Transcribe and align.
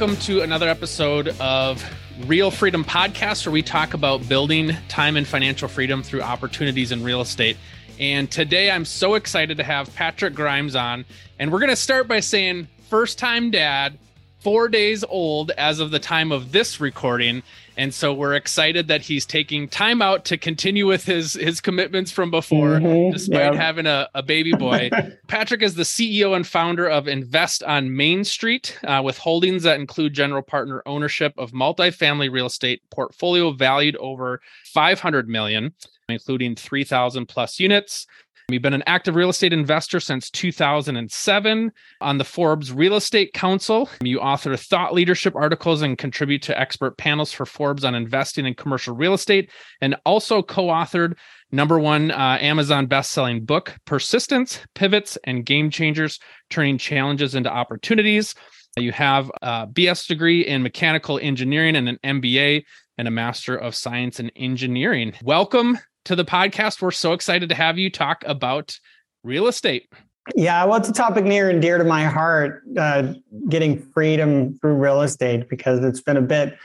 Welcome 0.00 0.16
to 0.20 0.40
another 0.40 0.66
episode 0.66 1.28
of 1.40 1.84
Real 2.24 2.50
Freedom 2.50 2.82
Podcast, 2.82 3.44
where 3.44 3.52
we 3.52 3.60
talk 3.60 3.92
about 3.92 4.26
building 4.30 4.74
time 4.88 5.18
and 5.18 5.26
financial 5.26 5.68
freedom 5.68 6.02
through 6.02 6.22
opportunities 6.22 6.90
in 6.90 7.04
real 7.04 7.20
estate. 7.20 7.58
And 7.98 8.30
today 8.30 8.70
I'm 8.70 8.86
so 8.86 9.12
excited 9.12 9.58
to 9.58 9.62
have 9.62 9.94
Patrick 9.94 10.32
Grimes 10.32 10.74
on. 10.74 11.04
And 11.38 11.52
we're 11.52 11.58
going 11.58 11.68
to 11.68 11.76
start 11.76 12.08
by 12.08 12.20
saying, 12.20 12.66
first 12.88 13.18
time 13.18 13.50
dad, 13.50 13.98
four 14.38 14.70
days 14.70 15.04
old 15.04 15.50
as 15.50 15.80
of 15.80 15.90
the 15.90 15.98
time 15.98 16.32
of 16.32 16.50
this 16.50 16.80
recording. 16.80 17.42
And 17.80 17.94
so 17.94 18.12
we're 18.12 18.34
excited 18.34 18.88
that 18.88 19.00
he's 19.00 19.24
taking 19.24 19.66
time 19.66 20.02
out 20.02 20.26
to 20.26 20.36
continue 20.36 20.86
with 20.86 21.06
his 21.06 21.32
his 21.32 21.62
commitments 21.62 22.12
from 22.12 22.30
before, 22.30 22.78
mm-hmm, 22.78 23.10
despite 23.10 23.54
having 23.54 23.86
a, 23.86 24.06
a 24.14 24.22
baby 24.22 24.52
boy. 24.52 24.90
Patrick 25.28 25.62
is 25.62 25.76
the 25.76 25.84
CEO 25.84 26.36
and 26.36 26.46
founder 26.46 26.86
of 26.86 27.08
Invest 27.08 27.62
on 27.62 27.96
Main 27.96 28.22
Street, 28.22 28.78
uh, 28.84 29.00
with 29.02 29.16
holdings 29.16 29.62
that 29.62 29.80
include 29.80 30.12
general 30.12 30.42
partner 30.42 30.82
ownership 30.84 31.32
of 31.38 31.52
multifamily 31.52 32.30
real 32.30 32.44
estate 32.44 32.82
portfolio 32.90 33.50
valued 33.50 33.96
over 33.96 34.42
500 34.66 35.26
million, 35.26 35.72
including 36.10 36.56
3,000 36.56 37.24
plus 37.24 37.58
units. 37.58 38.06
You've 38.52 38.62
been 38.62 38.74
an 38.74 38.82
active 38.86 39.14
real 39.14 39.28
estate 39.28 39.52
investor 39.52 40.00
since 40.00 40.30
2007 40.30 41.72
on 42.00 42.18
the 42.18 42.24
Forbes 42.24 42.72
Real 42.72 42.96
Estate 42.96 43.32
Council. 43.32 43.88
You 44.02 44.20
author 44.20 44.56
thought 44.56 44.94
leadership 44.94 45.36
articles 45.36 45.82
and 45.82 45.96
contribute 45.96 46.42
to 46.42 46.58
expert 46.58 46.98
panels 46.98 47.32
for 47.32 47.46
Forbes 47.46 47.84
on 47.84 47.94
investing 47.94 48.46
in 48.46 48.54
commercial 48.54 48.94
real 48.96 49.14
estate, 49.14 49.50
and 49.80 49.96
also 50.04 50.42
co 50.42 50.66
authored 50.66 51.14
number 51.52 51.78
one 51.78 52.10
uh, 52.10 52.38
Amazon 52.40 52.86
best-selling 52.86 53.44
book, 53.44 53.76
Persistence, 53.84 54.60
Pivots, 54.74 55.16
and 55.24 55.46
Game 55.46 55.70
Changers, 55.70 56.18
Turning 56.48 56.78
Challenges 56.78 57.34
into 57.34 57.50
Opportunities. 57.50 58.34
You 58.76 58.92
have 58.92 59.30
a 59.42 59.66
BS 59.66 60.06
degree 60.06 60.46
in 60.46 60.62
mechanical 60.62 61.18
engineering 61.20 61.76
and 61.76 61.88
an 61.88 61.98
MBA 62.04 62.64
and 62.98 63.08
a 63.08 63.10
Master 63.10 63.56
of 63.56 63.74
Science 63.74 64.20
in 64.20 64.30
Engineering. 64.30 65.14
Welcome 65.22 65.78
to 66.04 66.16
the 66.16 66.24
podcast. 66.24 66.82
We're 66.82 66.90
so 66.90 67.12
excited 67.12 67.48
to 67.48 67.54
have 67.54 67.78
you 67.78 67.90
talk 67.90 68.24
about 68.26 68.78
real 69.22 69.46
estate. 69.46 69.88
Yeah, 70.36 70.64
well, 70.64 70.78
it's 70.78 70.88
a 70.88 70.92
topic 70.92 71.24
near 71.24 71.50
and 71.50 71.60
dear 71.60 71.78
to 71.78 71.84
my 71.84 72.04
heart, 72.04 72.62
uh, 72.78 73.14
getting 73.48 73.80
freedom 73.92 74.58
through 74.58 74.74
real 74.74 75.02
estate, 75.02 75.48
because 75.48 75.84
it's 75.84 76.00
been 76.00 76.16
a 76.16 76.22
bit 76.22 76.56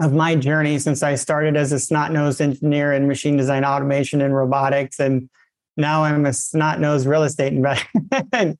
of 0.00 0.12
my 0.12 0.34
journey 0.34 0.78
since 0.78 1.02
I 1.02 1.14
started 1.14 1.56
as 1.56 1.72
a 1.72 1.78
snot 1.78 2.12
nosed 2.12 2.40
engineer 2.40 2.92
in 2.92 3.08
machine 3.08 3.36
design, 3.36 3.64
automation, 3.64 4.20
and 4.20 4.34
robotics. 4.34 5.00
And 5.00 5.28
now 5.76 6.04
I'm 6.04 6.26
a 6.26 6.32
snot 6.32 6.80
nosed 6.80 7.06
real 7.06 7.22
estate 7.22 7.52
investor. 7.52 7.88
or 8.32 8.56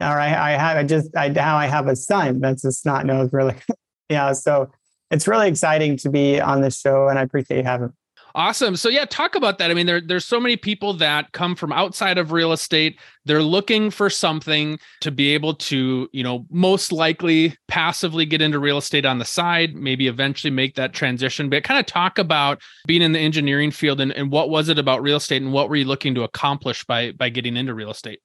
I, 0.00 0.52
I 0.54 0.56
have 0.56 0.76
I 0.76 0.84
just 0.84 1.16
I 1.16 1.28
now 1.28 1.56
I 1.56 1.66
have 1.66 1.86
a 1.86 1.96
son 1.96 2.40
that's 2.40 2.64
a 2.64 2.72
snot 2.72 3.06
nosed 3.06 3.32
really. 3.32 3.54
yeah. 4.08 4.32
So 4.32 4.70
it's 5.10 5.28
really 5.28 5.48
exciting 5.48 5.96
to 5.98 6.10
be 6.10 6.40
on 6.40 6.60
this 6.60 6.78
show 6.78 7.08
and 7.08 7.18
I 7.18 7.22
appreciate 7.22 7.58
you 7.58 7.64
having. 7.64 7.92
Awesome. 8.34 8.76
So 8.76 8.88
yeah, 8.88 9.04
talk 9.04 9.34
about 9.34 9.58
that. 9.58 9.70
I 9.70 9.74
mean, 9.74 9.86
there, 9.86 10.00
there's 10.00 10.24
so 10.24 10.40
many 10.40 10.56
people 10.56 10.94
that 10.94 11.32
come 11.32 11.54
from 11.54 11.70
outside 11.72 12.16
of 12.16 12.32
real 12.32 12.52
estate. 12.52 12.98
They're 13.26 13.42
looking 13.42 13.90
for 13.90 14.08
something 14.08 14.78
to 15.02 15.10
be 15.10 15.34
able 15.34 15.54
to, 15.54 16.08
you 16.12 16.22
know, 16.22 16.46
most 16.50 16.92
likely 16.92 17.56
passively 17.68 18.24
get 18.24 18.40
into 18.40 18.58
real 18.58 18.78
estate 18.78 19.04
on 19.04 19.18
the 19.18 19.24
side, 19.24 19.74
maybe 19.74 20.08
eventually 20.08 20.50
make 20.50 20.76
that 20.76 20.94
transition. 20.94 21.50
But 21.50 21.64
kind 21.64 21.78
of 21.78 21.84
talk 21.84 22.18
about 22.18 22.62
being 22.86 23.02
in 23.02 23.12
the 23.12 23.18
engineering 23.18 23.70
field 23.70 24.00
and, 24.00 24.12
and 24.12 24.32
what 24.32 24.48
was 24.48 24.70
it 24.70 24.78
about 24.78 25.02
real 25.02 25.18
estate 25.18 25.42
and 25.42 25.52
what 25.52 25.68
were 25.68 25.76
you 25.76 25.84
looking 25.84 26.14
to 26.14 26.22
accomplish 26.22 26.84
by 26.84 27.12
by 27.12 27.28
getting 27.28 27.56
into 27.56 27.74
real 27.74 27.90
estate? 27.90 28.20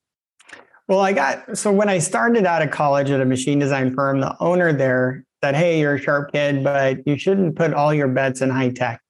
Well, 0.87 1.01
I 1.01 1.11
got 1.11 1.57
so 1.57 1.71
when 1.71 1.89
I 1.89 1.99
started 1.99 2.45
out 2.45 2.61
of 2.61 2.71
college 2.71 3.09
at 3.09 3.19
a 3.19 3.25
machine 3.25 3.59
design 3.59 3.93
firm, 3.93 4.21
the 4.21 4.37
owner 4.39 4.71
there 4.71 5.25
said, 5.43 5.53
Hey, 5.53 5.81
you're 5.81 5.95
a 5.95 6.01
sharp 6.01 6.31
kid, 6.31 6.63
but 6.63 7.05
you 7.05 7.17
shouldn't 7.17 7.57
put 7.57 7.73
all 7.73 7.93
your 7.93 8.07
bets 8.07 8.41
in 8.41 8.49
high 8.49 8.69
tech 8.69 9.01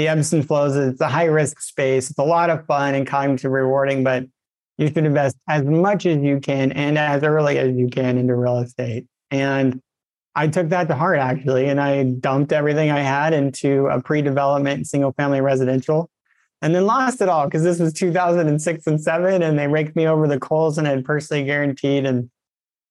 the 0.00 0.08
ebbs 0.08 0.32
and 0.32 0.46
flows. 0.46 0.76
It's 0.76 1.00
a 1.00 1.08
high 1.08 1.26
risk 1.26 1.60
space. 1.60 2.08
It's 2.08 2.18
a 2.18 2.24
lot 2.24 2.48
of 2.48 2.64
fun 2.66 2.94
and 2.94 3.06
cognitive 3.06 3.50
rewarding, 3.50 4.02
but 4.02 4.24
you 4.78 4.86
should 4.88 5.04
invest 5.04 5.36
as 5.46 5.62
much 5.64 6.06
as 6.06 6.22
you 6.22 6.40
can 6.40 6.72
and 6.72 6.96
as 6.96 7.22
early 7.22 7.58
as 7.58 7.76
you 7.76 7.88
can 7.88 8.16
into 8.16 8.34
real 8.34 8.58
estate. 8.60 9.06
And 9.30 9.80
I 10.34 10.48
took 10.48 10.70
that 10.70 10.88
to 10.88 10.94
heart 10.94 11.18
actually, 11.18 11.66
and 11.68 11.78
I 11.78 12.04
dumped 12.04 12.52
everything 12.52 12.90
I 12.90 13.00
had 13.00 13.34
into 13.34 13.88
a 13.88 14.00
pre-development 14.00 14.86
single 14.86 15.12
family 15.12 15.42
residential, 15.42 16.08
and 16.62 16.74
then 16.74 16.86
lost 16.86 17.20
it 17.20 17.28
all 17.28 17.44
because 17.44 17.62
this 17.62 17.78
was 17.78 17.92
2006 17.92 18.86
and 18.86 19.00
seven, 19.00 19.42
and 19.42 19.58
they 19.58 19.66
raked 19.66 19.96
me 19.96 20.06
over 20.06 20.26
the 20.26 20.40
coals, 20.40 20.78
and 20.78 20.86
had 20.86 21.04
personally 21.04 21.44
guaranteed 21.44 22.06
and 22.06 22.30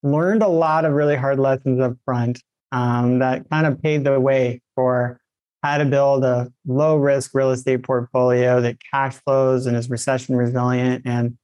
learned 0.04 0.44
a 0.44 0.48
lot 0.48 0.86
of 0.86 0.94
really 0.94 1.16
hard 1.16 1.40
lessons 1.40 1.82
up 1.82 1.94
front 2.06 2.44
um, 2.72 3.20
that 3.20 3.50
kind 3.50 3.66
of 3.66 3.82
paved 3.82 4.06
the 4.06 4.20
way 4.20 4.62
for 4.76 5.20
how 5.64 5.78
to 5.78 5.86
build 5.86 6.24
a 6.24 6.52
low 6.66 6.98
risk 6.98 7.32
real 7.34 7.52
estate 7.52 7.84
portfolio 7.84 8.62
that 8.62 8.78
cash 8.92 9.16
flows 9.16 9.66
and 9.66 9.76
is 9.76 9.90
recession 9.90 10.36
resilient 10.36 11.06
and 11.06 11.38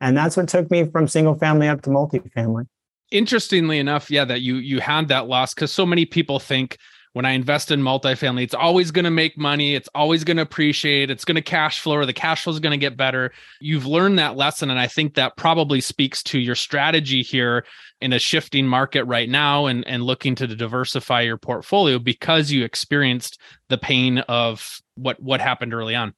and 0.00 0.16
that's 0.16 0.36
what 0.36 0.48
took 0.48 0.70
me 0.70 0.84
from 0.84 1.08
single 1.08 1.34
family 1.34 1.68
up 1.68 1.82
to 1.82 1.90
multifamily 1.90 2.66
interestingly 3.10 3.78
enough 3.78 4.10
yeah 4.10 4.24
that 4.24 4.40
you 4.40 4.56
you 4.56 4.80
had 4.80 5.08
that 5.08 5.26
loss 5.26 5.54
because 5.54 5.72
so 5.72 5.86
many 5.86 6.04
people 6.04 6.38
think 6.38 6.78
when 7.16 7.24
I 7.24 7.30
invest 7.30 7.70
in 7.70 7.80
multifamily, 7.80 8.42
it's 8.42 8.52
always 8.52 8.90
going 8.90 9.06
to 9.06 9.10
make 9.10 9.38
money. 9.38 9.74
It's 9.74 9.88
always 9.94 10.22
going 10.22 10.36
to 10.36 10.42
appreciate. 10.42 11.10
It's 11.10 11.24
going 11.24 11.36
to 11.36 11.40
cash 11.40 11.80
flow, 11.80 11.94
or 11.94 12.04
the 12.04 12.12
cash 12.12 12.44
flow 12.44 12.52
is 12.52 12.60
going 12.60 12.72
to 12.72 12.76
get 12.76 12.94
better. 12.94 13.32
You've 13.58 13.86
learned 13.86 14.18
that 14.18 14.36
lesson. 14.36 14.68
And 14.68 14.78
I 14.78 14.86
think 14.86 15.14
that 15.14 15.34
probably 15.34 15.80
speaks 15.80 16.22
to 16.24 16.38
your 16.38 16.54
strategy 16.54 17.22
here 17.22 17.64
in 18.00 18.12
a 18.12 18.18
shifting 18.18 18.66
market 18.66 19.04
right 19.04 19.28
now 19.28 19.66
and, 19.66 19.86
and 19.86 20.02
looking 20.02 20.34
to 20.36 20.46
diversify 20.46 21.22
your 21.22 21.38
portfolio 21.38 21.98
because 21.98 22.50
you 22.50 22.64
experienced 22.64 23.40
the 23.68 23.78
pain 23.78 24.18
of 24.28 24.80
what 24.96 25.20
what 25.22 25.40
happened 25.40 25.72
early 25.72 25.94
on. 25.94 26.14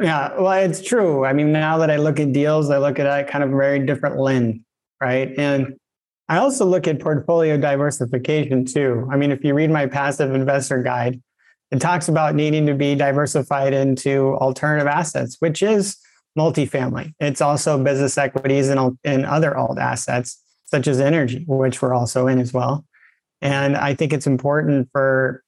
Yeah, 0.00 0.38
well, 0.38 0.52
it's 0.52 0.82
true. 0.82 1.24
I 1.24 1.32
mean, 1.32 1.52
now 1.52 1.78
that 1.78 1.90
I 1.90 1.96
look 1.96 2.20
at 2.20 2.32
deals, 2.32 2.70
I 2.70 2.78
look 2.78 2.98
at 2.98 3.06
it 3.06 3.30
kind 3.30 3.42
of 3.42 3.50
very 3.50 3.84
different 3.84 4.18
lens, 4.18 4.60
right? 5.00 5.32
And 5.38 5.74
I 6.28 6.38
also 6.38 6.66
look 6.66 6.86
at 6.86 7.00
portfolio 7.00 7.56
diversification 7.56 8.64
too. 8.64 9.08
I 9.10 9.16
mean, 9.16 9.30
if 9.30 9.42
you 9.42 9.54
read 9.54 9.70
my 9.70 9.86
passive 9.86 10.34
investor 10.34 10.82
guide, 10.82 11.22
it 11.70 11.80
talks 11.80 12.08
about 12.08 12.34
needing 12.34 12.66
to 12.66 12.74
be 12.74 12.94
diversified 12.94 13.72
into 13.72 14.34
alternative 14.34 14.86
assets, 14.86 15.36
which 15.38 15.62
is 15.62 15.96
multifamily. 16.38 17.12
It's 17.18 17.40
also 17.40 17.82
business 17.82 18.18
equities 18.18 18.68
and, 18.68 18.98
and 19.04 19.24
other 19.24 19.56
alt 19.56 19.78
assets, 19.78 20.40
such 20.76 20.88
as 20.88 21.00
energy, 21.00 21.42
which 21.48 21.80
we're 21.80 21.94
also 21.94 22.26
in 22.26 22.38
as 22.38 22.52
well. 22.52 22.84
And 23.40 23.78
I 23.78 23.94
think 23.94 24.12
it's 24.12 24.26
important 24.26 24.90
for 24.92 25.42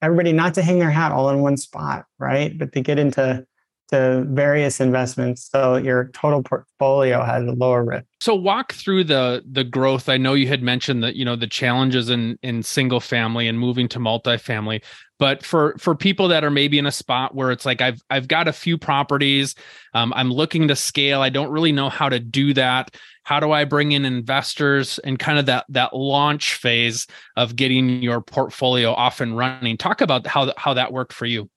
everybody 0.00 0.32
not 0.32 0.54
to 0.54 0.62
hang 0.62 0.78
their 0.78 0.90
hat 0.90 1.10
all 1.10 1.30
in 1.30 1.40
one 1.40 1.56
spot, 1.56 2.04
right? 2.20 2.56
But 2.56 2.72
to 2.74 2.80
get 2.80 2.96
into 2.96 3.44
to 3.88 4.24
various 4.28 4.80
investments 4.80 5.48
so 5.50 5.76
your 5.76 6.10
total 6.14 6.42
portfolio 6.42 7.24
has 7.24 7.44
a 7.46 7.52
lower 7.52 7.84
risk. 7.84 8.04
So 8.20 8.34
walk 8.34 8.72
through 8.72 9.04
the 9.04 9.42
the 9.50 9.64
growth. 9.64 10.08
I 10.08 10.16
know 10.16 10.34
you 10.34 10.48
had 10.48 10.62
mentioned 10.62 11.02
that 11.02 11.16
you 11.16 11.24
know 11.24 11.36
the 11.36 11.46
challenges 11.46 12.10
in 12.10 12.38
in 12.42 12.62
single 12.62 13.00
family 13.00 13.48
and 13.48 13.58
moving 13.58 13.88
to 13.88 13.98
multifamily 13.98 14.82
but 15.18 15.44
for 15.44 15.74
for 15.78 15.96
people 15.96 16.28
that 16.28 16.44
are 16.44 16.50
maybe 16.50 16.78
in 16.78 16.86
a 16.86 16.92
spot 16.92 17.34
where 17.34 17.50
it's 17.50 17.66
like 17.66 17.80
i've 17.80 18.00
i've 18.08 18.28
got 18.28 18.46
a 18.46 18.52
few 18.52 18.78
properties 18.78 19.56
um, 19.94 20.12
i'm 20.14 20.30
looking 20.30 20.68
to 20.68 20.76
scale 20.76 21.20
i 21.20 21.28
don't 21.28 21.50
really 21.50 21.72
know 21.72 21.88
how 21.88 22.08
to 22.08 22.20
do 22.20 22.54
that. 22.54 22.94
How 23.24 23.40
do 23.40 23.52
i 23.52 23.64
bring 23.64 23.92
in 23.92 24.04
investors 24.04 24.98
and 25.00 25.18
kind 25.18 25.38
of 25.38 25.46
that 25.46 25.66
that 25.70 25.94
launch 25.94 26.54
phase 26.54 27.06
of 27.36 27.56
getting 27.56 28.02
your 28.02 28.20
portfolio 28.20 28.92
off 28.92 29.20
and 29.20 29.36
running? 29.36 29.76
Talk 29.76 30.00
about 30.00 30.26
how 30.26 30.52
how 30.56 30.74
that 30.74 30.92
worked 30.92 31.12
for 31.12 31.26
you 31.26 31.50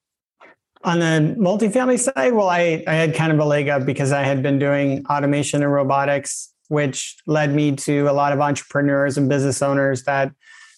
on 0.84 0.98
the 0.98 1.36
multifamily 1.38 1.98
side, 1.98 2.32
well, 2.32 2.48
I, 2.48 2.82
I 2.86 2.94
had 2.94 3.14
kind 3.14 3.32
of 3.32 3.38
a 3.38 3.44
leg 3.44 3.68
up 3.68 3.84
because 3.84 4.12
I 4.12 4.22
had 4.22 4.42
been 4.42 4.58
doing 4.58 5.04
automation 5.06 5.62
and 5.62 5.72
robotics, 5.72 6.52
which 6.68 7.16
led 7.26 7.54
me 7.54 7.76
to 7.76 8.08
a 8.08 8.12
lot 8.12 8.32
of 8.32 8.40
entrepreneurs 8.40 9.16
and 9.16 9.28
business 9.28 9.62
owners 9.62 10.04
that 10.04 10.32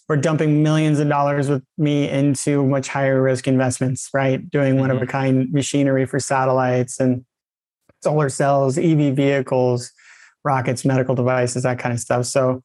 were 0.08 0.16
dumping 0.16 0.62
millions 0.62 0.98
of 0.98 1.08
dollars 1.08 1.48
with 1.48 1.62
me 1.78 2.08
into 2.08 2.64
much 2.66 2.88
higher 2.88 3.22
risk 3.22 3.48
investments, 3.48 4.10
right? 4.12 4.48
Doing 4.50 4.78
one 4.78 4.90
of 4.90 4.98
a 4.98 5.00
mm-hmm. 5.00 5.10
kind 5.10 5.52
machinery 5.52 6.04
for 6.04 6.20
satellites 6.20 7.00
and 7.00 7.24
solar 8.02 8.28
cells, 8.28 8.76
EV 8.76 9.16
vehicles, 9.16 9.90
rockets, 10.44 10.84
medical 10.84 11.14
devices, 11.14 11.62
that 11.62 11.78
kind 11.78 11.94
of 11.94 12.00
stuff. 12.00 12.26
So, 12.26 12.62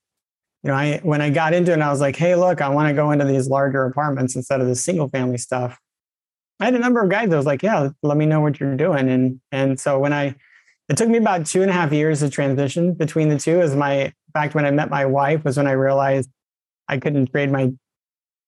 you 0.64 0.72
know, 0.72 0.74
I 0.74 1.00
when 1.04 1.22
I 1.22 1.30
got 1.30 1.54
into 1.54 1.72
it, 1.72 1.80
I 1.80 1.90
was 1.90 2.02
like, 2.02 2.18
hey, 2.18 2.36
look, 2.36 2.62
I 2.62 2.68
want 2.68 2.90
to 2.90 2.94
go 2.94 3.12
into 3.12 3.24
these 3.24 3.48
larger 3.48 3.86
apartments 3.86 4.36
instead 4.36 4.60
of 4.60 4.68
the 4.68 4.76
single 4.76 5.08
family 5.08 5.38
stuff. 5.38 5.80
I 6.60 6.66
had 6.66 6.76
a 6.76 6.80
number 6.80 7.02
of 7.02 7.10
guys 7.10 7.30
that 7.30 7.38
was 7.38 7.46
like, 7.46 7.64
yeah, 7.64 7.90
let 8.04 8.18
me 8.18 8.26
know 8.26 8.42
what 8.42 8.60
you're 8.60 8.76
doing. 8.76 9.10
And 9.10 9.40
and 9.52 9.80
so 9.80 10.00
when 10.00 10.14
I 10.14 10.36
it 10.90 10.98
took 10.98 11.10
me 11.10 11.18
about 11.18 11.46
two 11.46 11.62
and 11.62 11.70
a 11.70 11.74
half 11.74 11.94
years 11.94 12.20
to 12.20 12.30
transition 12.30 12.94
between 12.94 13.30
the 13.30 13.38
two 13.38 13.62
as 13.62 13.76
my 13.76 14.14
fact 14.34 14.56
when 14.56 14.66
I 14.66 14.72
met 14.72 14.90
my 14.90 15.06
wife 15.06 15.44
was 15.44 15.58
when 15.58 15.68
I 15.68 15.72
realized 15.72 16.30
I 16.88 16.98
couldn't 16.98 17.28
trade 17.28 17.52
my 17.52 17.72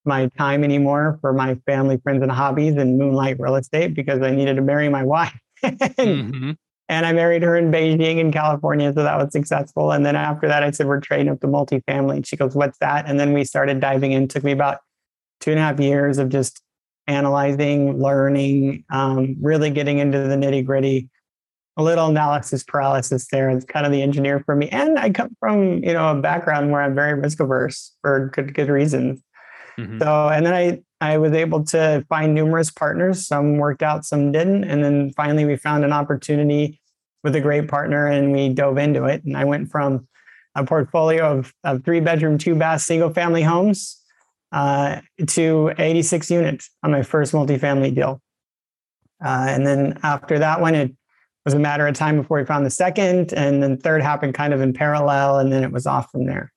my 0.04 0.28
time 0.38 0.64
anymore 0.64 1.20
for 1.22 1.32
my 1.32 1.56
family, 1.68 1.98
friends, 1.98 2.24
and 2.24 2.32
hobbies 2.32 2.76
and 2.76 2.98
moonlight 2.98 3.38
real 3.40 3.56
estate 3.56 3.94
because 3.94 4.22
I 4.22 4.32
needed 4.32 4.56
to 4.56 4.62
marry 4.62 4.90
my 4.90 5.04
wife. 5.04 5.38
and, 5.64 5.80
mm-hmm. 5.80 6.52
And 6.90 7.06
I 7.06 7.14
married 7.14 7.42
her 7.44 7.56
in 7.56 7.72
Beijing 7.72 8.18
in 8.18 8.34
California. 8.34 8.92
So 8.94 9.04
that 9.04 9.18
was 9.18 9.32
successful. 9.32 9.94
And 9.94 10.06
then 10.06 10.18
after 10.18 10.48
that, 10.50 10.62
I 10.62 10.72
said, 10.72 10.88
we're 10.88 11.00
trading 11.00 11.30
up 11.30 11.40
to 11.40 11.48
multifamily. 11.48 12.18
And 12.18 12.28
she 12.28 12.36
goes, 12.36 12.54
what's 12.54 12.78
that? 12.80 13.08
And 13.08 13.18
then 13.18 13.32
we 13.32 13.46
started 13.46 13.80
diving 13.80 14.12
in. 14.12 14.24
It 14.24 14.30
took 14.30 14.44
me 14.44 14.52
about 14.52 14.80
two 15.40 15.52
and 15.52 15.60
a 15.60 15.64
half 15.64 15.80
years 15.80 16.18
of 16.18 16.28
just 16.28 16.62
analyzing, 17.12 18.02
learning, 18.02 18.84
um, 18.90 19.36
really 19.42 19.70
getting 19.70 20.00
into 20.00 20.20
the 20.20 20.36
nitty 20.36 20.66
gritty. 20.66 21.10
A 21.78 21.84
little 21.84 22.08
analysis 22.08 22.64
paralysis 22.64 23.28
there. 23.32 23.50
It's 23.50 23.64
kind 23.64 23.86
of 23.86 23.94
the 23.94 24.02
engineer 24.02 24.42
for 24.46 24.56
me. 24.56 24.68
And 24.70 25.00
I 25.00 25.10
come 25.10 25.36
from, 25.40 25.84
you 25.84 25.94
know, 25.94 26.12
a 26.12 26.22
background 26.22 26.70
where 26.72 26.82
I'm 26.82 26.94
very 26.94 27.14
risk 27.14 27.40
averse 27.40 27.94
for 28.02 28.30
good, 28.34 28.54
good 28.54 28.68
reasons. 28.68 29.22
Mm-hmm. 29.80 30.00
So, 30.00 30.28
and 30.30 30.46
then 30.46 30.54
I, 30.54 30.82
I 31.00 31.18
was 31.18 31.32
able 31.32 31.64
to 31.66 32.06
find 32.10 32.36
numerous 32.36 32.72
partners. 32.72 33.26
Some 33.26 33.58
worked 33.58 33.84
out, 33.84 34.06
some 34.06 34.34
didn't. 34.34 34.66
And 34.66 34.84
then 34.84 35.14
finally 35.14 35.46
we 35.46 35.56
found 35.56 35.86
an 35.86 35.94
opportunity 35.94 36.82
with 37.24 37.36
a 37.36 37.42
great 37.42 37.70
partner 37.70 38.06
and 38.08 38.34
we 38.34 38.50
dove 38.50 38.78
into 38.78 39.06
it. 39.06 39.24
And 39.24 39.38
I 39.38 39.46
went 39.46 39.72
from 39.72 40.08
a 40.56 40.66
portfolio 40.66 41.40
of, 41.40 41.54
of 41.64 41.86
three 41.86 42.02
bedroom, 42.02 42.38
two 42.38 42.56
bath, 42.56 42.82
single 42.82 43.14
family 43.14 43.44
homes 43.44 44.01
uh, 44.52 45.02
to 45.28 45.74
86 45.78 46.30
units 46.30 46.70
on 46.84 46.92
my 46.92 47.04
first 47.04 47.34
multifamily 47.34 47.94
deal. 47.94 48.22
Uh, 49.24 49.46
and 49.48 49.66
then 49.66 50.00
after 50.04 50.40
that 50.40 50.62
one, 50.62 50.76
it 50.76 50.94
was 51.46 51.54
a 51.54 51.60
matter 51.60 51.88
of 51.88 51.96
time 51.96 52.18
before 52.18 52.40
we 52.40 52.46
found 52.46 52.66
the 52.66 52.72
second. 52.72 53.34
And 53.34 53.62
then 53.62 53.78
third 53.78 54.02
happened 54.02 54.34
kind 54.34 54.54
of 54.54 54.62
in 54.62 54.74
parallel. 54.74 55.40
And 55.40 55.52
then 55.52 55.64
it 55.64 55.72
was 55.72 55.86
off 55.86 56.12
from 56.12 56.26
there. 56.26 56.52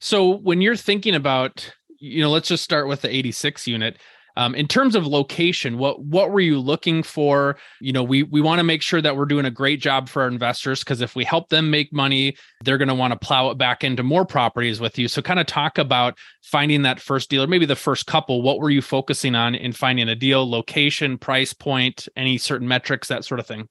So 0.00 0.38
when 0.38 0.60
you're 0.60 0.76
thinking 0.76 1.14
about, 1.14 1.72
you 1.98 2.20
know, 2.20 2.30
let's 2.30 2.48
just 2.48 2.64
start 2.64 2.88
with 2.88 3.02
the 3.02 3.14
86 3.14 3.66
unit. 3.66 3.98
Um, 4.36 4.54
in 4.54 4.66
terms 4.66 4.94
of 4.94 5.06
location, 5.06 5.78
what 5.78 6.02
what 6.04 6.30
were 6.30 6.40
you 6.40 6.58
looking 6.58 7.02
for? 7.02 7.56
You 7.80 7.92
know, 7.92 8.02
we 8.02 8.22
we 8.22 8.40
want 8.40 8.58
to 8.60 8.64
make 8.64 8.82
sure 8.82 9.02
that 9.02 9.16
we're 9.16 9.26
doing 9.26 9.44
a 9.44 9.50
great 9.50 9.80
job 9.80 10.08
for 10.08 10.22
our 10.22 10.28
investors 10.28 10.80
because 10.80 11.00
if 11.00 11.14
we 11.14 11.24
help 11.24 11.50
them 11.50 11.70
make 11.70 11.92
money, 11.92 12.36
they're 12.64 12.78
going 12.78 12.88
to 12.88 12.94
want 12.94 13.12
to 13.12 13.18
plow 13.18 13.50
it 13.50 13.58
back 13.58 13.84
into 13.84 14.02
more 14.02 14.24
properties 14.24 14.80
with 14.80 14.98
you. 14.98 15.08
So, 15.08 15.20
kind 15.20 15.40
of 15.40 15.46
talk 15.46 15.78
about 15.78 16.18
finding 16.42 16.82
that 16.82 17.00
first 17.00 17.28
deal, 17.28 17.42
or 17.42 17.46
maybe 17.46 17.66
the 17.66 17.76
first 17.76 18.06
couple. 18.06 18.42
What 18.42 18.58
were 18.58 18.70
you 18.70 18.82
focusing 18.82 19.34
on 19.34 19.54
in 19.54 19.72
finding 19.72 20.08
a 20.08 20.14
deal? 20.14 20.48
Location, 20.48 21.18
price 21.18 21.52
point, 21.52 22.08
any 22.16 22.38
certain 22.38 22.68
metrics, 22.68 23.08
that 23.08 23.24
sort 23.24 23.40
of 23.40 23.46
thing. 23.46 23.68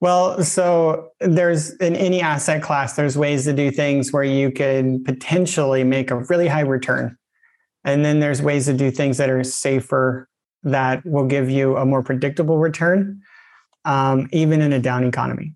Well, 0.00 0.42
so 0.42 1.10
there's 1.20 1.74
in 1.76 1.94
any 1.94 2.22
asset 2.22 2.62
class, 2.62 2.96
there's 2.96 3.18
ways 3.18 3.44
to 3.44 3.52
do 3.52 3.70
things 3.70 4.12
where 4.12 4.24
you 4.24 4.50
can 4.50 5.04
potentially 5.04 5.84
make 5.84 6.10
a 6.10 6.16
really 6.24 6.48
high 6.48 6.60
return. 6.60 7.18
And 7.84 8.04
then 8.04 8.20
there's 8.20 8.42
ways 8.42 8.66
to 8.66 8.74
do 8.74 8.90
things 8.90 9.16
that 9.16 9.30
are 9.30 9.42
safer 9.42 10.28
that 10.62 11.04
will 11.06 11.26
give 11.26 11.48
you 11.48 11.76
a 11.76 11.86
more 11.86 12.02
predictable 12.02 12.58
return, 12.58 13.22
um, 13.84 14.28
even 14.32 14.60
in 14.60 14.72
a 14.72 14.78
down 14.78 15.04
economy. 15.04 15.54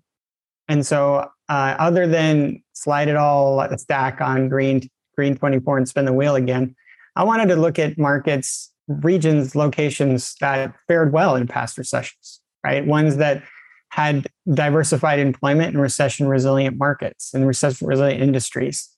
And 0.67 0.85
so, 0.85 1.29
uh, 1.47 1.75
other 1.77 2.07
than 2.07 2.63
slide 2.73 3.07
it 3.07 3.15
all 3.15 3.65
stack 3.77 4.19
on 4.19 4.49
green 4.49 4.89
green 5.15 5.35
24 5.35 5.77
and 5.77 5.87
spin 5.87 6.05
the 6.05 6.13
wheel 6.13 6.35
again, 6.35 6.75
I 7.15 7.23
wanted 7.23 7.47
to 7.49 7.55
look 7.55 7.79
at 7.79 7.97
markets, 7.97 8.71
regions, 8.87 9.55
locations 9.55 10.35
that 10.41 10.73
fared 10.87 11.13
well 11.13 11.35
in 11.35 11.47
past 11.47 11.77
recessions, 11.77 12.41
right? 12.63 12.85
Ones 12.85 13.17
that 13.17 13.43
had 13.89 14.27
diversified 14.53 15.19
employment 15.19 15.69
and 15.69 15.81
recession 15.81 16.27
resilient 16.27 16.77
markets 16.77 17.33
and 17.33 17.47
recession 17.47 17.87
resilient 17.87 18.21
industries. 18.21 18.89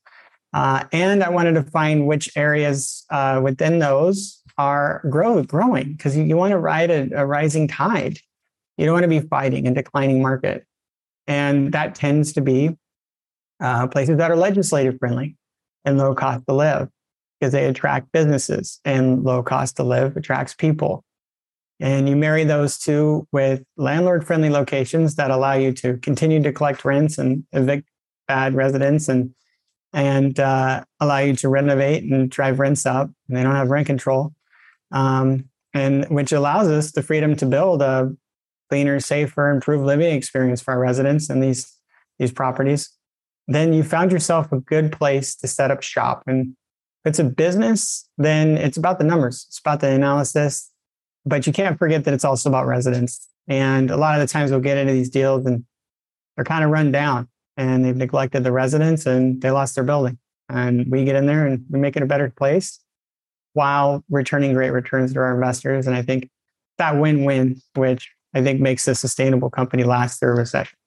Uh, 0.57 0.83
and 0.91 1.23
I 1.23 1.29
wanted 1.29 1.53
to 1.53 1.61
find 1.61 2.07
which 2.07 2.35
areas 2.35 3.05
uh, 3.11 3.39
within 3.43 3.77
those 3.77 4.41
are 4.57 5.03
grow, 5.07 5.43
growing 5.43 5.91
because 5.91 6.17
you, 6.17 6.23
you 6.23 6.35
want 6.35 6.49
to 6.49 6.57
ride 6.57 6.89
a, 6.89 7.11
a, 7.15 7.27
rising 7.27 7.67
tide. 7.67 8.17
You 8.75 8.85
don't 8.85 8.93
want 8.93 9.03
to 9.03 9.07
be 9.07 9.19
fighting 9.19 9.67
a 9.67 9.71
declining 9.71 10.19
market. 10.19 10.65
And 11.27 11.71
that 11.73 11.93
tends 11.93 12.33
to 12.33 12.41
be 12.41 12.75
uh, 13.59 13.85
places 13.85 14.17
that 14.17 14.31
are 14.31 14.35
legislative 14.35 14.97
friendly 14.97 15.37
and 15.85 15.99
low 15.99 16.15
cost 16.15 16.43
to 16.47 16.55
live 16.55 16.89
because 17.39 17.51
they 17.51 17.65
attract 17.65 18.11
businesses 18.11 18.79
and 18.83 19.23
low 19.23 19.43
cost 19.43 19.75
to 19.75 19.83
live 19.83 20.17
attracts 20.17 20.55
people. 20.55 21.05
And 21.79 22.09
you 22.09 22.15
marry 22.15 22.45
those 22.45 22.79
two 22.79 23.27
with 23.31 23.63
landlord 23.75 24.25
friendly 24.25 24.49
locations 24.49 25.17
that 25.17 25.29
allow 25.29 25.53
you 25.53 25.71
to 25.73 25.97
continue 25.97 26.41
to 26.41 26.51
collect 26.51 26.83
rents 26.83 27.19
and 27.19 27.43
evict 27.53 27.87
bad 28.27 28.55
residents 28.55 29.07
and 29.07 29.35
and 29.97 30.39
uh, 30.39 30.83
allow 30.99 31.17
you 31.17 31.35
to 31.35 31.49
renovate 31.49 32.03
and 32.03 32.29
drive 32.29 32.59
rents 32.59 32.85
up. 32.85 33.09
And 33.27 33.35
they 33.35 33.41
don't 33.41 33.55
have 33.55 33.71
rent 33.71 33.87
control, 33.87 34.31
um, 34.91 35.49
and 35.73 36.05
which 36.05 36.31
allows 36.31 36.67
us 36.67 36.91
the 36.91 37.01
freedom 37.01 37.35
to 37.37 37.47
build 37.47 37.81
a 37.81 38.15
cleaner, 38.69 38.99
safer, 38.99 39.49
improved 39.49 39.83
living 39.83 40.13
experience 40.13 40.61
for 40.61 40.71
our 40.75 40.79
residents 40.79 41.31
in 41.31 41.39
these 41.39 41.75
these 42.19 42.31
properties. 42.31 42.91
Then 43.47 43.73
you 43.73 43.83
found 43.83 44.11
yourself 44.11 44.51
a 44.51 44.59
good 44.59 44.91
place 44.91 45.35
to 45.37 45.47
set 45.47 45.71
up 45.71 45.81
shop. 45.81 46.23
And 46.27 46.55
if 47.03 47.09
it's 47.09 47.19
a 47.19 47.23
business, 47.23 48.07
then 48.19 48.55
it's 48.57 48.77
about 48.77 48.99
the 48.99 49.05
numbers. 49.05 49.45
It's 49.47 49.59
about 49.59 49.79
the 49.79 49.89
analysis. 49.89 50.71
But 51.25 51.47
you 51.47 51.53
can't 51.53 51.77
forget 51.79 52.03
that 52.03 52.13
it's 52.13 52.25
also 52.25 52.49
about 52.49 52.67
residents. 52.67 53.27
And 53.47 53.89
a 53.89 53.97
lot 53.97 54.19
of 54.19 54.21
the 54.21 54.31
times 54.31 54.51
we'll 54.51 54.59
get 54.59 54.77
into 54.77 54.93
these 54.93 55.09
deals 55.09 55.45
and 55.45 55.65
they're 56.35 56.45
kind 56.45 56.63
of 56.63 56.69
run 56.69 56.91
down 56.91 57.29
and 57.57 57.83
they've 57.83 57.95
neglected 57.95 58.43
the 58.43 58.51
residents 58.51 59.05
and 59.05 59.41
they 59.41 59.51
lost 59.51 59.75
their 59.75 59.83
building. 59.83 60.17
And 60.49 60.89
we 60.89 61.03
get 61.03 61.15
in 61.15 61.25
there 61.25 61.45
and 61.45 61.65
we 61.69 61.79
make 61.79 61.97
it 61.97 62.03
a 62.03 62.05
better 62.05 62.29
place 62.29 62.79
while 63.53 64.03
returning 64.09 64.53
great 64.53 64.69
returns 64.69 65.13
to 65.13 65.19
our 65.19 65.33
investors. 65.33 65.87
And 65.87 65.95
I 65.95 66.03
think 66.03 66.29
that 66.77 66.97
win 66.97 67.25
win, 67.25 67.59
which 67.75 68.09
I 68.33 68.43
think 68.43 68.61
makes 68.61 68.87
a 68.87 68.95
sustainable 68.95 69.49
company 69.49 69.83
last 69.83 70.19
through 70.19 70.33
a 70.33 70.35
recession. 70.35 70.77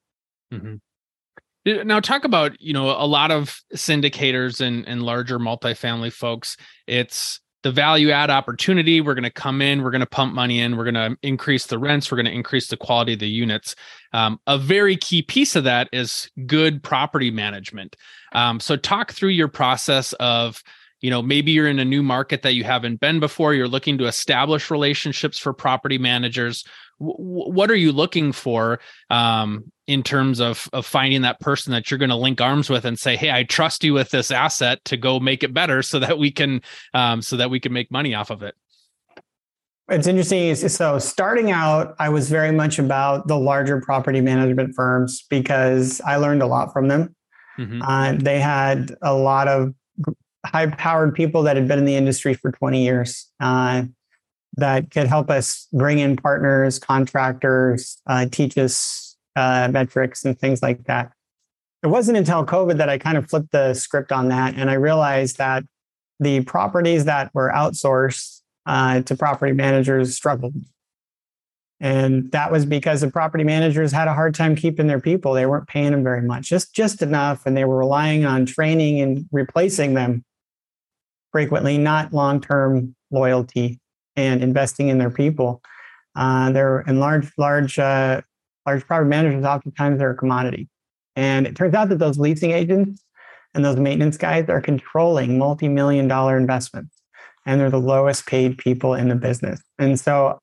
Mm-hmm. 0.53 1.87
Now, 1.87 1.99
talk 1.99 2.23
about 2.23 2.59
you 2.59 2.73
know 2.73 2.89
a 2.89 3.05
lot 3.05 3.29
of 3.29 3.61
syndicators 3.75 4.61
and 4.61 4.87
and 4.87 5.03
larger 5.03 5.37
multifamily 5.37 6.11
folks. 6.11 6.57
It's 6.87 7.39
the 7.63 7.71
value 7.71 8.11
add 8.11 8.29
opportunity. 8.29 9.01
We're 9.01 9.13
going 9.13 9.23
to 9.23 9.29
come 9.29 9.61
in, 9.61 9.83
we're 9.83 9.91
going 9.91 10.01
to 10.01 10.07
pump 10.07 10.33
money 10.33 10.59
in, 10.59 10.77
we're 10.77 10.91
going 10.91 10.95
to 10.95 11.17
increase 11.21 11.67
the 11.67 11.77
rents, 11.77 12.11
we're 12.11 12.17
going 12.17 12.25
to 12.25 12.31
increase 12.31 12.67
the 12.67 12.77
quality 12.77 13.13
of 13.13 13.19
the 13.19 13.29
units. 13.29 13.75
Um, 14.13 14.39
a 14.47 14.57
very 14.57 14.97
key 14.97 15.21
piece 15.21 15.55
of 15.55 15.63
that 15.65 15.89
is 15.91 16.29
good 16.45 16.83
property 16.83 17.31
management. 17.31 17.95
Um, 18.33 18.59
so, 18.59 18.75
talk 18.75 19.11
through 19.11 19.29
your 19.29 19.47
process 19.47 20.13
of 20.13 20.63
you 21.01 21.09
know 21.09 21.21
maybe 21.21 21.51
you're 21.51 21.67
in 21.67 21.79
a 21.79 21.85
new 21.85 22.03
market 22.03 22.41
that 22.43 22.53
you 22.53 22.63
haven't 22.63 22.99
been 22.99 23.19
before 23.19 23.53
you're 23.53 23.67
looking 23.67 23.97
to 23.97 24.05
establish 24.05 24.71
relationships 24.71 25.37
for 25.37 25.53
property 25.53 25.97
managers 25.97 26.63
what 27.01 27.71
are 27.71 27.75
you 27.75 27.91
looking 27.91 28.31
for 28.31 28.79
um, 29.09 29.71
in 29.87 30.03
terms 30.03 30.39
of 30.39 30.69
of 30.71 30.85
finding 30.85 31.23
that 31.23 31.39
person 31.39 31.71
that 31.71 31.89
you're 31.89 31.97
going 31.97 32.09
to 32.09 32.15
link 32.15 32.39
arms 32.39 32.69
with 32.69 32.85
and 32.85 32.99
say 32.99 33.15
hey 33.15 33.31
i 33.31 33.43
trust 33.43 33.83
you 33.83 33.93
with 33.93 34.11
this 34.11 34.29
asset 34.29 34.83
to 34.85 34.97
go 34.97 35.19
make 35.19 35.43
it 35.43 35.53
better 35.53 35.81
so 35.81 35.99
that 35.99 36.17
we 36.17 36.31
can 36.31 36.61
um, 36.93 37.21
so 37.21 37.35
that 37.37 37.49
we 37.49 37.59
can 37.59 37.73
make 37.73 37.89
money 37.91 38.13
off 38.13 38.29
of 38.29 38.43
it 38.43 38.55
it's 39.89 40.07
interesting 40.07 40.55
so 40.55 40.99
starting 40.99 41.51
out 41.51 41.95
i 41.99 42.07
was 42.07 42.29
very 42.29 42.51
much 42.51 42.77
about 42.77 43.27
the 43.27 43.37
larger 43.37 43.81
property 43.81 44.21
management 44.21 44.75
firms 44.75 45.25
because 45.29 45.99
i 46.01 46.15
learned 46.15 46.41
a 46.41 46.47
lot 46.47 46.71
from 46.71 46.87
them. 46.87 47.15
Mm-hmm. 47.59 47.81
uh, 47.81 48.13
they 48.13 48.39
had 48.39 48.95
a 49.01 49.13
lot 49.13 49.47
of 49.49 49.73
high 50.45 50.67
powered 50.67 51.13
people 51.13 51.43
that 51.43 51.55
had 51.55 51.67
been 51.67 51.79
in 51.79 51.85
the 51.85 51.95
industry 51.95 52.33
for 52.33 52.51
20 52.51 52.83
years. 52.83 53.29
Uh, 53.39 53.83
that 54.57 54.91
could 54.91 55.07
help 55.07 55.29
us 55.29 55.67
bring 55.71 55.99
in 55.99 56.17
partners, 56.17 56.79
contractors, 56.79 58.01
uh, 58.07 58.25
teach 58.29 58.57
us 58.57 59.15
uh, 59.35 59.69
metrics 59.71 60.25
and 60.25 60.37
things 60.37 60.61
like 60.61 60.83
that. 60.85 61.11
It 61.83 61.87
wasn't 61.87 62.17
until 62.17 62.45
COVID 62.45 62.77
that 62.77 62.89
I 62.89 62.97
kind 62.97 63.17
of 63.17 63.29
flipped 63.29 63.51
the 63.51 63.73
script 63.73 64.11
on 64.11 64.27
that. 64.27 64.55
And 64.55 64.69
I 64.69 64.75
realized 64.75 65.37
that 65.37 65.63
the 66.19 66.41
properties 66.43 67.05
that 67.05 67.33
were 67.33 67.51
outsourced 67.53 68.41
uh, 68.65 69.01
to 69.01 69.15
property 69.15 69.53
managers 69.53 70.15
struggled. 70.15 70.53
And 71.79 72.31
that 72.31 72.51
was 72.51 72.67
because 72.67 73.01
the 73.01 73.09
property 73.09 73.43
managers 73.43 73.91
had 73.91 74.07
a 74.07 74.13
hard 74.13 74.35
time 74.35 74.55
keeping 74.55 74.85
their 74.85 74.99
people. 74.99 75.33
They 75.33 75.47
weren't 75.47 75.67
paying 75.67 75.91
them 75.91 76.03
very 76.03 76.21
much, 76.21 76.47
just, 76.47 76.75
just 76.75 77.01
enough. 77.01 77.47
And 77.47 77.57
they 77.57 77.65
were 77.65 77.77
relying 77.77 78.23
on 78.23 78.45
training 78.45 79.01
and 79.01 79.25
replacing 79.31 79.95
them 79.95 80.23
frequently, 81.31 81.79
not 81.79 82.13
long 82.13 82.39
term 82.39 82.95
loyalty 83.09 83.79
and 84.15 84.43
investing 84.43 84.89
in 84.89 84.97
their 84.97 85.09
people. 85.09 85.61
Uh, 86.15 86.51
they're 86.51 86.81
in 86.81 86.99
large, 86.99 87.31
large, 87.37 87.79
uh, 87.79 88.21
large 88.65 88.85
property 88.85 89.09
managers. 89.09 89.45
Oftentimes, 89.45 89.99
they're 89.99 90.11
a 90.11 90.15
commodity, 90.15 90.69
and 91.15 91.47
it 91.47 91.55
turns 91.55 91.73
out 91.73 91.89
that 91.89 91.99
those 91.99 92.19
leasing 92.19 92.51
agents 92.51 93.03
and 93.53 93.63
those 93.63 93.77
maintenance 93.77 94.17
guys 94.17 94.49
are 94.49 94.61
controlling 94.61 95.37
multi-million 95.37 96.07
dollar 96.07 96.37
investments, 96.37 96.95
and 97.45 97.59
they're 97.59 97.69
the 97.69 97.79
lowest 97.79 98.25
paid 98.25 98.57
people 98.57 98.93
in 98.93 99.09
the 99.09 99.15
business. 99.15 99.61
And 99.79 99.99
so, 99.99 100.39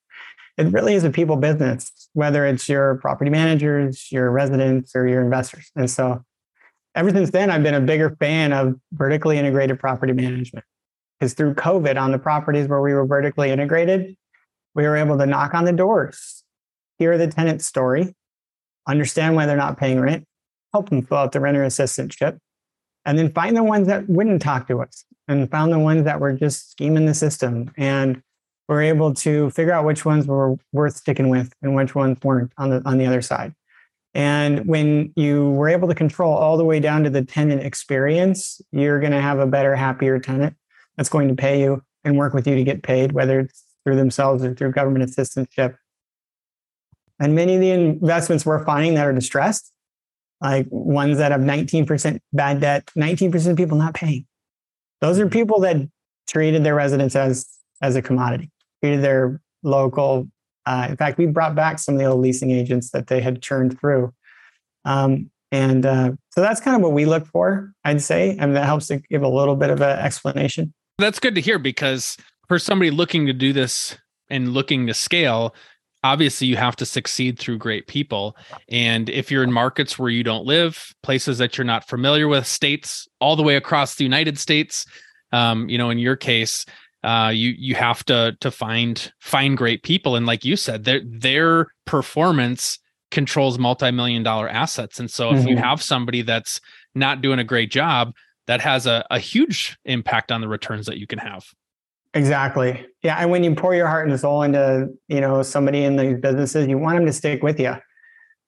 it 0.56 0.72
really 0.72 0.94
is 0.94 1.04
a 1.04 1.10
people 1.10 1.36
business, 1.36 2.08
whether 2.14 2.44
it's 2.44 2.68
your 2.68 2.96
property 2.96 3.30
managers, 3.30 4.10
your 4.10 4.30
residents, 4.30 4.96
or 4.96 5.06
your 5.06 5.22
investors. 5.22 5.70
And 5.76 5.90
so, 5.90 6.24
ever 6.94 7.10
since 7.10 7.30
then, 7.30 7.50
I've 7.50 7.62
been 7.62 7.74
a 7.74 7.80
bigger 7.80 8.16
fan 8.18 8.52
of 8.52 8.74
vertically 8.92 9.38
integrated 9.38 9.78
property 9.78 10.14
management 10.14 10.64
because 11.18 11.34
through 11.34 11.54
COVID 11.54 12.00
on 12.00 12.12
the 12.12 12.18
properties 12.18 12.68
where 12.68 12.80
we 12.80 12.94
were 12.94 13.06
vertically 13.06 13.50
integrated, 13.50 14.16
we 14.74 14.84
were 14.84 14.96
able 14.96 15.18
to 15.18 15.26
knock 15.26 15.54
on 15.54 15.64
the 15.64 15.72
doors, 15.72 16.44
hear 16.98 17.18
the 17.18 17.26
tenant's 17.26 17.66
story, 17.66 18.14
understand 18.86 19.34
why 19.34 19.46
they're 19.46 19.56
not 19.56 19.78
paying 19.78 20.00
rent, 20.00 20.24
help 20.72 20.90
them 20.90 21.02
fill 21.02 21.18
out 21.18 21.32
the 21.32 21.40
renter 21.40 21.64
assistance 21.64 22.14
assistantship, 22.14 22.38
and 23.04 23.18
then 23.18 23.32
find 23.32 23.56
the 23.56 23.64
ones 23.64 23.86
that 23.88 24.08
wouldn't 24.08 24.42
talk 24.42 24.68
to 24.68 24.80
us 24.80 25.04
and 25.26 25.50
found 25.50 25.72
the 25.72 25.78
ones 25.78 26.04
that 26.04 26.20
were 26.20 26.32
just 26.32 26.70
scheming 26.70 27.06
the 27.06 27.14
system. 27.14 27.72
And 27.76 28.22
we're 28.68 28.82
able 28.82 29.14
to 29.14 29.50
figure 29.50 29.72
out 29.72 29.84
which 29.84 30.04
ones 30.04 30.26
were 30.26 30.56
worth 30.72 30.96
sticking 30.96 31.30
with 31.30 31.52
and 31.62 31.74
which 31.74 31.94
ones 31.94 32.18
weren't 32.22 32.52
on 32.58 32.70
the 32.70 32.82
on 32.84 32.98
the 32.98 33.06
other 33.06 33.22
side. 33.22 33.54
And 34.14 34.66
when 34.66 35.12
you 35.16 35.50
were 35.50 35.68
able 35.68 35.88
to 35.88 35.94
control 35.94 36.32
all 36.32 36.56
the 36.56 36.64
way 36.64 36.80
down 36.80 37.04
to 37.04 37.10
the 37.10 37.24
tenant 37.24 37.62
experience, 37.62 38.60
you're 38.72 39.00
going 39.00 39.12
to 39.12 39.20
have 39.20 39.38
a 39.38 39.46
better, 39.46 39.74
happier 39.74 40.18
tenant 40.18 40.54
that's 40.98 41.08
going 41.08 41.28
to 41.28 41.34
pay 41.34 41.60
you 41.60 41.82
and 42.04 42.18
work 42.18 42.34
with 42.34 42.46
you 42.46 42.56
to 42.56 42.64
get 42.64 42.82
paid, 42.82 43.12
whether 43.12 43.40
it's 43.40 43.64
through 43.84 43.96
themselves 43.96 44.44
or 44.44 44.54
through 44.54 44.72
government 44.72 45.08
assistantship. 45.08 45.76
And 47.20 47.34
many 47.34 47.54
of 47.54 47.60
the 47.60 47.70
investments 47.70 48.44
we're 48.44 48.64
finding 48.64 48.94
that 48.94 49.06
are 49.06 49.12
distressed, 49.12 49.72
like 50.40 50.66
ones 50.70 51.18
that 51.18 51.32
have 51.32 51.40
19% 51.40 52.18
bad 52.32 52.60
debt, 52.60 52.90
19% 52.98 53.50
of 53.50 53.56
people 53.56 53.78
not 53.78 53.94
paying. 53.94 54.26
Those 55.00 55.18
are 55.20 55.28
people 55.28 55.60
that 55.60 55.76
treated 56.26 56.64
their 56.64 56.74
residents 56.74 57.16
as, 57.16 57.48
as 57.80 57.96
a 57.96 58.02
commodity, 58.02 58.50
treated 58.82 59.02
their 59.02 59.40
local. 59.62 60.28
Uh, 60.66 60.88
in 60.90 60.96
fact, 60.96 61.16
we 61.16 61.26
brought 61.26 61.54
back 61.54 61.78
some 61.78 61.94
of 61.94 62.00
the 62.00 62.06
old 62.06 62.20
leasing 62.20 62.50
agents 62.50 62.90
that 62.90 63.06
they 63.06 63.20
had 63.20 63.40
churned 63.40 63.78
through. 63.78 64.12
Um, 64.84 65.30
and 65.50 65.86
uh, 65.86 66.12
so 66.30 66.40
that's 66.40 66.60
kind 66.60 66.76
of 66.76 66.82
what 66.82 66.92
we 66.92 67.06
look 67.06 67.26
for, 67.26 67.72
I'd 67.84 68.02
say. 68.02 68.36
and 68.38 68.54
that 68.54 68.66
helps 68.66 68.88
to 68.88 68.98
give 68.98 69.22
a 69.22 69.28
little 69.28 69.56
bit 69.56 69.70
of 69.70 69.80
an 69.80 69.98
explanation. 69.98 70.74
That's 70.98 71.20
good 71.20 71.34
to 71.36 71.40
hear 71.40 71.58
because 71.58 72.16
for 72.48 72.58
somebody 72.58 72.90
looking 72.90 73.26
to 73.26 73.32
do 73.32 73.52
this 73.52 73.96
and 74.28 74.52
looking 74.52 74.86
to 74.88 74.94
scale, 74.94 75.54
obviously 76.02 76.46
you 76.46 76.56
have 76.56 76.76
to 76.76 76.86
succeed 76.86 77.38
through 77.38 77.58
great 77.58 77.86
people. 77.86 78.36
And 78.68 79.08
if 79.08 79.30
you're 79.30 79.44
in 79.44 79.52
markets 79.52 79.98
where 79.98 80.10
you 80.10 80.24
don't 80.24 80.44
live, 80.44 80.92
places 81.02 81.38
that 81.38 81.56
you're 81.56 81.64
not 81.64 81.88
familiar 81.88 82.28
with, 82.28 82.46
states 82.46 83.06
all 83.20 83.36
the 83.36 83.42
way 83.42 83.56
across 83.56 83.94
the 83.94 84.04
United 84.04 84.38
States, 84.38 84.86
um, 85.32 85.68
you 85.68 85.78
know, 85.78 85.90
in 85.90 85.98
your 85.98 86.16
case, 86.16 86.64
uh, 87.04 87.30
you 87.32 87.54
you 87.56 87.74
have 87.76 88.04
to 88.06 88.36
to 88.40 88.50
find 88.50 89.12
find 89.20 89.56
great 89.56 89.82
people. 89.82 90.16
And 90.16 90.26
like 90.26 90.44
you 90.44 90.56
said, 90.56 90.84
their 90.84 91.00
their 91.04 91.68
performance 91.84 92.78
controls 93.10 93.58
multi-million 93.58 94.22
dollar 94.22 94.48
assets. 94.48 94.98
And 94.98 95.10
so 95.10 95.30
if 95.30 95.38
mm-hmm. 95.38 95.48
you 95.48 95.56
have 95.56 95.82
somebody 95.82 96.22
that's 96.22 96.60
not 96.94 97.22
doing 97.22 97.38
a 97.38 97.44
great 97.44 97.70
job, 97.70 98.14
that 98.48 98.62
has 98.62 98.86
a, 98.86 99.06
a 99.10 99.18
huge 99.18 99.78
impact 99.84 100.32
on 100.32 100.40
the 100.40 100.48
returns 100.48 100.86
that 100.86 100.98
you 100.98 101.06
can 101.06 101.18
have. 101.18 101.46
Exactly. 102.14 102.86
Yeah. 103.02 103.16
And 103.18 103.30
when 103.30 103.44
you 103.44 103.54
pour 103.54 103.74
your 103.74 103.86
heart 103.86 104.08
and 104.08 104.18
soul 104.18 104.42
into, 104.42 104.88
you 105.06 105.20
know, 105.20 105.42
somebody 105.42 105.84
in 105.84 105.96
these 105.96 106.18
businesses, 106.18 106.66
you 106.66 106.78
want 106.78 106.96
them 106.96 107.06
to 107.06 107.12
stick 107.12 107.42
with 107.42 107.60
you. 107.60 107.76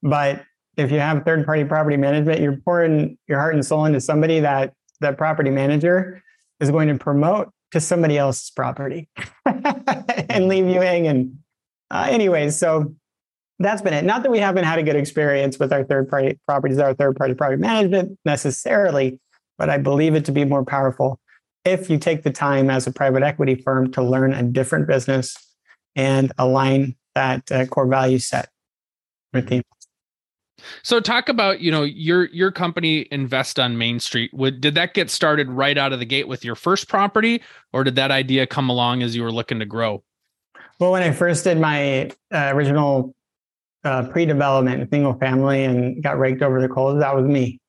But 0.03 0.43
if 0.79 0.91
you 0.91 0.99
have 0.99 1.25
third 1.25 1.45
party 1.45 1.65
property 1.65 1.99
management, 1.99 2.41
you're 2.41 2.57
pouring 2.57 3.19
your 3.29 3.39
heart 3.39 3.55
and 3.55 3.65
soul 3.65 3.85
into 3.85 4.01
somebody 4.01 4.41
that 4.41 4.73
that 5.01 5.19
property 5.19 5.51
manager 5.51 6.23
is 6.61 6.71
going 6.71 6.89
to 6.89 6.97
promote 6.97 7.51
to 7.73 7.81
somebody 7.81 8.17
else's 8.17 8.51
property 8.51 9.09
and 9.47 10.49
leave 10.49 10.67
you 10.67 10.81
hanging. 10.81 11.39
Uh, 11.91 12.07
anyways, 12.11 12.57
so 12.59 12.95
that's 13.59 13.83
been 13.83 13.93
it. 13.93 14.05
Not 14.05 14.23
that 14.23 14.31
we 14.31 14.39
haven't 14.39 14.65
had 14.65 14.79
a 14.79 14.83
good 14.83 14.97
experience 14.97 15.59
with 15.59 15.73
our 15.73 15.85
third 15.85 16.09
party 16.09 16.39
properties, 16.47 16.79
our 16.79 16.95
third 16.95 17.17
party 17.17 17.35
property 17.35 17.61
management 17.61 18.19
necessarily, 18.25 19.21
but 19.61 19.69
I 19.69 19.77
believe 19.77 20.15
it 20.15 20.25
to 20.25 20.33
be 20.33 20.47
more 20.47 20.65
powerful 20.65 21.21
if 21.67 21.91
you 21.91 21.99
take 21.99 22.23
the 22.23 22.31
time 22.31 22.71
as 22.71 22.87
a 22.87 22.93
private 22.93 23.23
equity 23.23 23.55
firm 23.55 23.93
to 23.93 24.03
learn 24.03 24.33
a 24.33 24.43
different 24.43 24.89
business 24.89 25.37
and 25.95 26.33
align 26.39 26.97
that 27.15 27.53
uh, 27.53 27.67
core 27.67 27.87
value 27.87 28.19
set 28.19 28.49
with 29.35 29.49
the 29.49 29.63
so 30.83 30.99
talk 31.01 31.29
about 31.29 31.61
you 31.61 31.71
know 31.71 31.83
your 31.83 32.27
your 32.27 32.51
company 32.51 33.07
invest 33.11 33.59
on 33.59 33.79
main 33.79 33.99
street. 33.99 34.31
Would 34.35 34.61
did 34.61 34.75
that 34.75 34.95
get 34.95 35.11
started 35.11 35.49
right 35.51 35.77
out 35.77 35.93
of 35.93 35.99
the 35.99 36.05
gate 36.05 36.29
with 36.29 36.45
your 36.45 36.55
first 36.55 36.89
property 36.89 37.43
or 37.73 37.85
did 37.85 37.97
that 37.97 38.11
idea 38.11 38.47
come 38.47 38.69
along 38.69 39.03
as 39.03 39.17
you 39.17 39.23
were 39.23 39.33
looking 39.33 39.59
to 39.59 39.67
grow? 39.67 40.03
Well 40.79 40.93
when 40.93 41.03
i 41.03 41.13
first 41.13 41.45
did 41.45 41.59
my 41.59 42.11
uh, 42.33 42.51
original 42.55 43.15
uh, 43.85 44.07
pre-development 44.09 44.91
single 44.91 45.15
family 45.15 45.65
and 45.65 46.03
got 46.03 46.19
raked 46.19 46.43
over 46.43 46.61
the 46.61 46.69
coals 46.69 47.01
that 47.01 47.15
was 47.15 47.25
me 47.25 47.61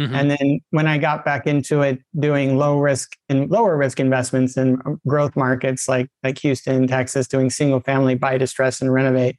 Mm-hmm. 0.00 0.14
And 0.14 0.30
then 0.30 0.60
when 0.70 0.86
I 0.86 0.98
got 0.98 1.24
back 1.24 1.46
into 1.46 1.82
it, 1.82 2.00
doing 2.18 2.56
low 2.56 2.78
risk 2.78 3.16
and 3.28 3.50
lower 3.50 3.76
risk 3.76 4.00
investments 4.00 4.56
in 4.56 4.80
growth 5.06 5.36
markets 5.36 5.88
like 5.88 6.08
like 6.22 6.38
Houston, 6.38 6.86
Texas, 6.86 7.28
doing 7.28 7.50
single 7.50 7.80
family 7.80 8.14
buy, 8.14 8.38
distress, 8.38 8.80
and 8.80 8.92
renovate. 8.92 9.36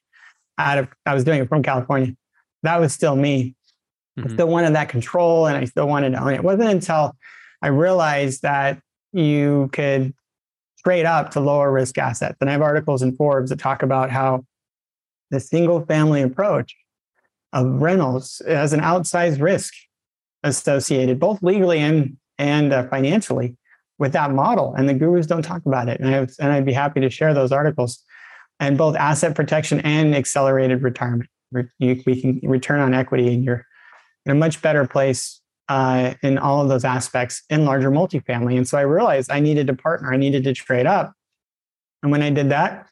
Out 0.60 0.78
of 0.78 0.88
I 1.06 1.14
was 1.14 1.24
doing 1.24 1.42
it 1.42 1.50
from 1.50 1.64
California. 1.64 2.16
That 2.62 2.80
was 2.80 2.94
still 2.94 3.16
me. 3.16 3.56
Mm-hmm. 4.18 4.30
I 4.30 4.34
still 4.34 4.48
wanted 4.48 4.76
that 4.76 4.90
control, 4.90 5.48
and 5.48 5.58
I 5.58 5.66
still 5.66 5.88
wanted 5.88 6.12
to 6.12 6.24
own 6.24 6.34
it. 6.34 6.36
It 6.36 6.44
wasn't 6.44 6.70
until 6.70 7.16
I 7.64 7.68
realized 7.68 8.44
that 8.44 8.80
you 9.12 9.70
could 9.74 10.14
trade 10.84 11.06
up 11.06 11.32
to 11.32 11.40
lower 11.40 11.72
risk 11.72 11.98
assets. 11.98 12.38
And 12.42 12.50
I 12.50 12.54
have 12.54 12.62
articles 12.62 13.02
in 13.02 13.16
Forbes 13.16 13.50
that 13.50 13.60
talk 13.60 13.82
about 13.82 14.12
how 14.12 14.46
the 15.32 15.40
single 15.40 15.86
family 15.86 16.22
approach 16.22 16.76
of 17.54 17.66
rentals 17.82 18.42
has 18.48 18.74
an 18.74 18.82
outsized 18.82 19.42
risk 19.42 19.74
associated, 20.44 21.20
both 21.20 21.42
legally 21.42 21.80
and 21.80 22.18
and 22.38 22.74
uh, 22.74 22.88
financially, 22.88 23.56
with 24.00 24.14
that 24.14 24.32
model. 24.32 24.74
And 24.76 24.90
the 24.90 24.94
gurus 24.94 25.28
don't 25.28 25.44
talk 25.44 25.66
about 25.66 25.88
it. 25.90 26.00
And 26.00 26.14
I 26.14 26.28
and 26.40 26.52
I'd 26.52 26.66
be 26.66 26.74
happy 26.74 27.00
to 27.02 27.10
share 27.10 27.34
those 27.34 27.52
articles. 27.52 28.04
And 28.60 28.78
both 28.78 28.96
asset 28.96 29.36
protection 29.36 29.80
and 29.82 30.16
accelerated 30.16 30.84
retirement, 30.84 31.30
you, 31.80 32.02
we 32.06 32.22
can 32.22 32.40
return 32.44 32.80
on 32.80 32.94
equity, 32.94 33.34
and 33.34 33.44
you're 33.44 33.66
in 34.26 34.32
a 34.32 34.36
much 34.36 34.62
better 34.62 34.88
place 34.88 35.42
uh, 35.70 36.14
in 36.22 36.38
all 36.38 36.62
of 36.62 36.70
those 36.70 36.86
aspects 36.86 37.44
in 37.50 37.66
larger 37.66 37.92
multifamily. 37.92 38.58
And 38.58 38.68
so 38.68 38.78
I 38.78 38.82
realized 38.82 39.32
I 39.32 39.40
needed 39.40 39.68
to 39.68 39.74
partner. 39.74 40.14
I 40.14 40.18
needed 40.18 40.44
to 40.46 40.54
trade 40.54 40.86
up. 40.86 41.14
And 42.02 42.12
when 42.12 42.22
I 42.22 42.30
did 42.30 42.50
that, 42.50 42.88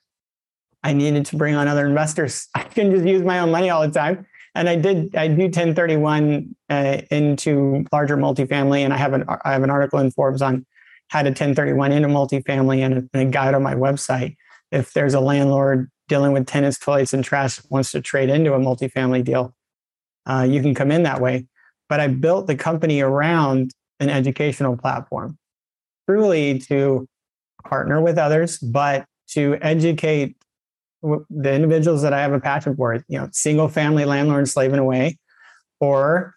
I 0.84 0.93
needed 0.93 1.25
to 1.27 1.36
bring 1.36 1.55
on 1.55 1.67
other 1.67 1.86
investors. 1.86 2.48
I 2.55 2.63
couldn't 2.63 2.93
just 2.93 3.05
use 3.05 3.22
my 3.22 3.39
own 3.39 3.51
money 3.51 3.70
all 3.70 3.81
the 3.81 3.91
time 3.91 4.25
and 4.53 4.67
I 4.67 4.75
did 4.75 5.15
I 5.15 5.27
do 5.27 5.43
1031 5.43 6.55
uh, 6.70 7.01
into 7.10 7.86
larger 7.91 8.17
multifamily, 8.17 8.79
and 8.79 8.93
I 8.93 8.98
have 8.98 9.13
an 9.13 9.25
I 9.27 9.53
have 9.53 9.63
an 9.63 9.70
article 9.70 10.00
in 10.00 10.12
Forbes 10.12 10.41
on 10.41 10.65
how 11.08 11.22
to 11.22 11.29
1031 11.29 11.91
into 11.91 12.08
multifamily 12.08 12.79
and 12.79 12.93
a, 12.93 12.98
and 13.13 13.27
a 13.27 13.31
guide 13.31 13.53
on 13.53 13.63
my 13.63 13.75
website. 13.75 14.36
If 14.72 14.93
there's 14.93 15.13
a 15.13 15.20
landlord 15.20 15.89
dealing 16.08 16.31
with 16.34 16.48
tenants, 16.48 16.77
toilets, 16.77 17.13
and 17.13 17.24
trash 17.24 17.62
wants 17.70 17.91
to 17.91 18.01
trade 18.01 18.29
into 18.29 18.53
a 18.53 18.60
multifamily 18.60 19.24
deal, 19.24 19.53
uh, 20.25 20.48
you 20.50 20.62
can 20.62 20.75
come 20.75 20.91
in 20.91 21.03
that 21.03 21.22
way. 21.22 21.48
But 21.89 22.00
I 22.00 22.08
built 22.08 22.48
the 22.48 22.55
company 22.55 23.01
around 23.01 23.72
an 24.00 24.10
educational 24.10 24.77
platform, 24.77 25.38
truly 26.10 26.60
to 26.60 27.08
partner 27.63 28.01
with 28.01 28.17
others, 28.17 28.58
but 28.58 29.05
to 29.29 29.58
educate 29.62 30.36
the 31.01 31.53
individuals 31.53 32.01
that 32.03 32.13
I 32.13 32.22
have 32.22 32.34
a 32.34 32.39
passion 32.39 32.75
for, 32.75 33.03
you 33.08 33.20
know, 33.20 33.29
single 33.31 33.67
family 33.67 34.05
landlords 34.05 34.51
slaving 34.51 34.79
away, 34.79 35.17
or 35.79 36.36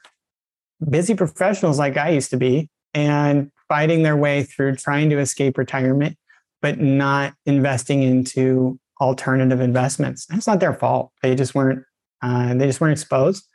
busy 0.89 1.15
professionals 1.15 1.79
like 1.79 1.97
I 1.97 2.11
used 2.11 2.31
to 2.31 2.37
be, 2.37 2.69
and 2.93 3.51
fighting 3.69 4.03
their 4.03 4.17
way 4.17 4.43
through 4.43 4.77
trying 4.77 5.11
to 5.11 5.19
escape 5.19 5.59
retirement, 5.59 6.17
but 6.63 6.81
not 6.81 7.35
investing 7.47 8.03
into 8.03 8.79
alternative 9.01 9.61
investments. 9.61 10.27
That's 10.27 10.47
not 10.47 10.61
their 10.61 10.75
fault. 10.75 11.13
They 11.23 11.35
just 11.35 11.55
weren't. 11.55 11.85
Uh, 12.23 12.55
they 12.55 12.67
just 12.67 12.81
weren't 12.81 12.93
exposed. 12.93 13.47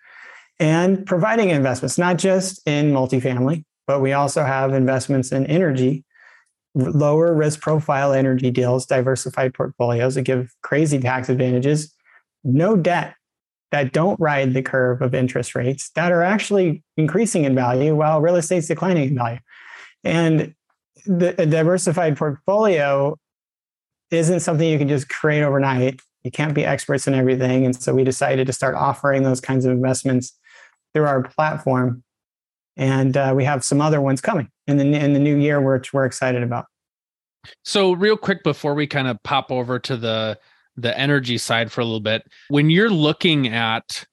And 0.60 1.06
providing 1.06 1.50
investments, 1.50 1.98
not 1.98 2.18
just 2.18 2.62
in 2.68 2.92
multifamily, 2.92 3.64
but 3.88 4.02
we 4.02 4.14
also 4.14 4.44
have 4.44 4.74
investments 4.74 5.32
in 5.32 5.48
energy 5.48 6.04
lower 6.76 7.34
risk 7.34 7.62
profile 7.62 8.14
energy 8.14 8.52
deals, 8.52 8.86
diversified 8.86 9.54
portfolios 9.54 10.16
that 10.16 10.24
give 10.24 10.54
crazy 10.62 11.00
tax 11.00 11.30
advantages, 11.30 11.94
no 12.44 12.76
debt 12.76 13.16
that 13.72 13.92
don't 13.92 14.20
ride 14.20 14.54
the 14.54 14.62
curve 14.62 15.02
of 15.02 15.14
interest 15.14 15.54
rates 15.54 15.92
that 15.92 16.12
are 16.12 16.24
actually 16.24 16.84
increasing 16.98 17.44
in 17.44 17.54
value 17.54 17.96
while 17.96 18.22
real 18.22 18.36
estate's 18.36 18.68
declining 18.68 19.10
in 19.10 19.16
value. 19.16 19.40
And 20.04 20.56
the, 21.06 21.40
a 21.40 21.46
diversified 21.46 22.18
portfolio 22.18 23.16
isn't 24.12 24.40
something 24.40 24.68
you 24.68 24.80
can 24.80 24.88
just 24.88 25.10
create 25.10 25.44
overnight. 25.44 26.00
You 26.24 26.32
can't 26.32 26.54
be 26.54 26.66
experts 26.66 27.08
in 27.08 27.14
everything. 27.14 27.66
And 27.66 27.76
so 27.76 27.94
we 27.94 28.04
decided 28.04 28.48
to 28.48 28.54
start 28.54 28.76
offering 28.76 29.24
those 29.24 29.40
kinds 29.40 29.66
of 29.66 29.72
investments 29.72 30.38
through 30.94 31.06
our 31.06 31.22
platform 31.22 32.04
and 32.80 33.18
uh, 33.18 33.34
we 33.36 33.44
have 33.44 33.64
some 33.64 33.82
other 33.82 34.00
ones 34.00 34.22
coming 34.22 34.50
in 34.70 34.78
the 34.78 34.86
in 34.86 35.14
the 35.14 35.20
new 35.20 35.38
year, 35.38 35.60
which 35.62 35.94
we're 35.94 36.06
excited 36.06 36.44
about. 36.44 36.66
So, 37.64 37.94
real 37.94 38.18
quick 38.18 38.44
before 38.44 38.76
we 38.76 38.88
kind 38.88 39.08
of 39.08 39.22
pop 39.24 39.52
over 39.52 39.80
to 39.80 39.98
the 39.98 40.40
the 40.76 40.98
energy 40.98 41.38
side 41.38 41.72
for 41.72 41.82
a 41.82 41.86
little 41.86 42.00
bit, 42.00 42.24
when 42.50 42.70
you're 42.70 42.90
looking 42.90 43.48
at 43.48 44.06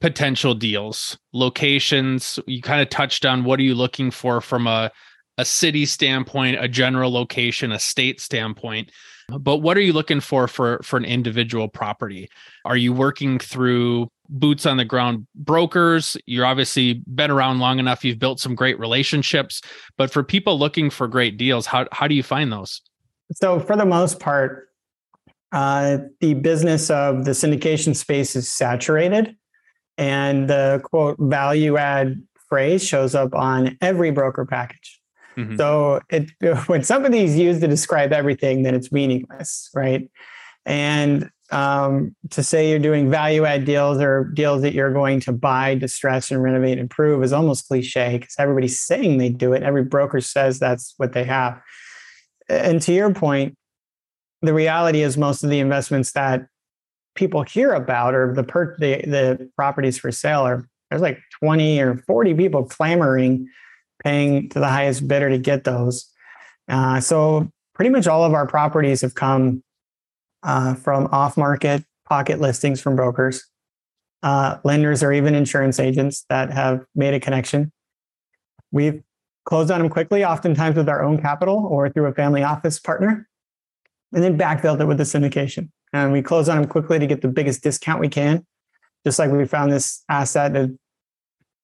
potential 0.00 0.54
deals, 0.54 1.18
locations, 1.32 2.38
you 2.46 2.62
kind 2.62 2.80
of 2.80 2.88
touched 2.90 3.26
on 3.26 3.44
what 3.44 3.58
are 3.58 3.64
you 3.64 3.74
looking 3.74 4.10
for 4.10 4.40
from 4.40 4.66
a 4.66 4.90
a 5.38 5.44
city 5.44 5.86
standpoint, 5.86 6.62
a 6.62 6.68
general 6.68 7.10
location, 7.10 7.72
a 7.72 7.78
state 7.78 8.20
standpoint. 8.20 8.90
But 9.28 9.58
what 9.58 9.78
are 9.78 9.80
you 9.80 9.92
looking 9.92 10.20
for 10.20 10.46
for 10.48 10.80
for 10.82 10.96
an 10.96 11.04
individual 11.04 11.68
property? 11.68 12.28
Are 12.64 12.76
you 12.76 12.92
working 12.92 13.38
through 13.38 14.08
boots 14.30 14.64
on 14.64 14.76
the 14.76 14.84
ground 14.84 15.26
brokers. 15.34 16.16
You're 16.26 16.46
obviously 16.46 17.02
been 17.06 17.30
around 17.30 17.58
long 17.58 17.78
enough. 17.78 18.04
You've 18.04 18.18
built 18.18 18.40
some 18.40 18.54
great 18.54 18.78
relationships. 18.78 19.60
But 19.98 20.10
for 20.10 20.22
people 20.22 20.58
looking 20.58 20.88
for 20.90 21.08
great 21.08 21.36
deals, 21.36 21.66
how, 21.66 21.86
how 21.92 22.08
do 22.08 22.14
you 22.14 22.22
find 22.22 22.52
those? 22.52 22.80
So, 23.32 23.60
for 23.60 23.76
the 23.76 23.86
most 23.86 24.18
part, 24.18 24.68
uh, 25.52 25.98
the 26.20 26.34
business 26.34 26.90
of 26.90 27.24
the 27.24 27.32
syndication 27.32 27.94
space 27.94 28.34
is 28.36 28.50
saturated. 28.50 29.36
And 29.98 30.48
the 30.48 30.80
quote 30.82 31.16
value 31.20 31.76
add 31.76 32.22
phrase 32.48 32.84
shows 32.86 33.14
up 33.14 33.34
on 33.34 33.76
every 33.80 34.10
broker 34.10 34.46
package. 34.46 35.00
Mm-hmm. 35.36 35.56
So 35.56 36.00
it, 36.10 36.30
when 36.66 36.82
somebody's 36.82 37.36
used 37.36 37.60
to 37.60 37.68
describe 37.68 38.12
everything, 38.12 38.62
then 38.62 38.74
it's 38.74 38.92
meaningless, 38.92 39.70
right? 39.74 40.10
And 40.66 41.30
um, 41.50 42.14
to 42.30 42.42
say 42.42 42.70
you're 42.70 42.78
doing 42.78 43.10
value 43.10 43.44
add 43.44 43.64
deals 43.64 43.98
or 43.98 44.24
deals 44.34 44.62
that 44.62 44.72
you're 44.72 44.92
going 44.92 45.20
to 45.20 45.32
buy, 45.32 45.74
distress, 45.74 46.30
and 46.30 46.42
renovate, 46.42 46.78
improve 46.78 47.22
is 47.22 47.32
almost 47.32 47.66
cliche 47.66 48.18
because 48.18 48.34
everybody's 48.38 48.80
saying 48.80 49.18
they 49.18 49.30
do 49.30 49.52
it. 49.52 49.62
Every 49.62 49.84
broker 49.84 50.20
says 50.20 50.58
that's 50.58 50.94
what 50.96 51.12
they 51.12 51.24
have. 51.24 51.60
And 52.48 52.80
to 52.82 52.92
your 52.92 53.12
point, 53.12 53.56
the 54.42 54.54
reality 54.54 55.02
is 55.02 55.16
most 55.16 55.42
of 55.42 55.50
the 55.50 55.60
investments 55.60 56.12
that 56.12 56.46
people 57.14 57.42
hear 57.42 57.72
about 57.72 58.14
or 58.14 58.32
the 58.34 58.44
per- 58.44 58.76
the, 58.78 59.02
the 59.02 59.50
properties 59.56 59.98
for 59.98 60.10
sale 60.12 60.40
are 60.40 60.66
there's 60.88 61.02
like 61.02 61.20
20 61.40 61.80
or 61.80 61.96
40 62.06 62.34
people 62.34 62.64
clamoring 62.64 63.48
paying 64.02 64.48
to 64.50 64.58
the 64.58 64.68
highest 64.68 65.06
bidder 65.06 65.28
to 65.28 65.38
get 65.38 65.64
those 65.64 66.08
uh, 66.68 67.00
so 67.00 67.50
pretty 67.74 67.90
much 67.90 68.06
all 68.06 68.24
of 68.24 68.32
our 68.32 68.46
properties 68.46 69.00
have 69.02 69.14
come 69.14 69.62
uh, 70.42 70.74
from 70.74 71.06
off 71.12 71.36
market 71.36 71.84
pocket 72.08 72.40
listings 72.40 72.80
from 72.80 72.96
brokers 72.96 73.46
uh, 74.22 74.58
lenders 74.64 75.02
or 75.02 75.12
even 75.12 75.34
insurance 75.34 75.80
agents 75.80 76.24
that 76.28 76.52
have 76.52 76.84
made 76.94 77.14
a 77.14 77.20
connection 77.20 77.72
we've 78.72 79.02
closed 79.44 79.70
on 79.70 79.80
them 79.80 79.88
quickly 79.88 80.24
oftentimes 80.24 80.76
with 80.76 80.88
our 80.88 81.02
own 81.02 81.20
capital 81.20 81.66
or 81.66 81.88
through 81.88 82.06
a 82.06 82.14
family 82.14 82.42
office 82.42 82.78
partner 82.78 83.28
and 84.12 84.22
then 84.22 84.36
backfilled 84.36 84.80
it 84.80 84.86
with 84.86 84.98
the 84.98 85.04
syndication. 85.04 85.70
And 85.92 86.12
we 86.12 86.22
close 86.22 86.48
on 86.48 86.56
them 86.60 86.68
quickly 86.68 86.98
to 86.98 87.06
get 87.06 87.20
the 87.20 87.28
biggest 87.28 87.62
discount 87.62 88.00
we 88.00 88.08
can. 88.08 88.46
Just 89.04 89.18
like 89.18 89.30
we 89.30 89.44
found 89.46 89.72
this 89.72 90.04
asset, 90.08 90.54
an 90.56 90.78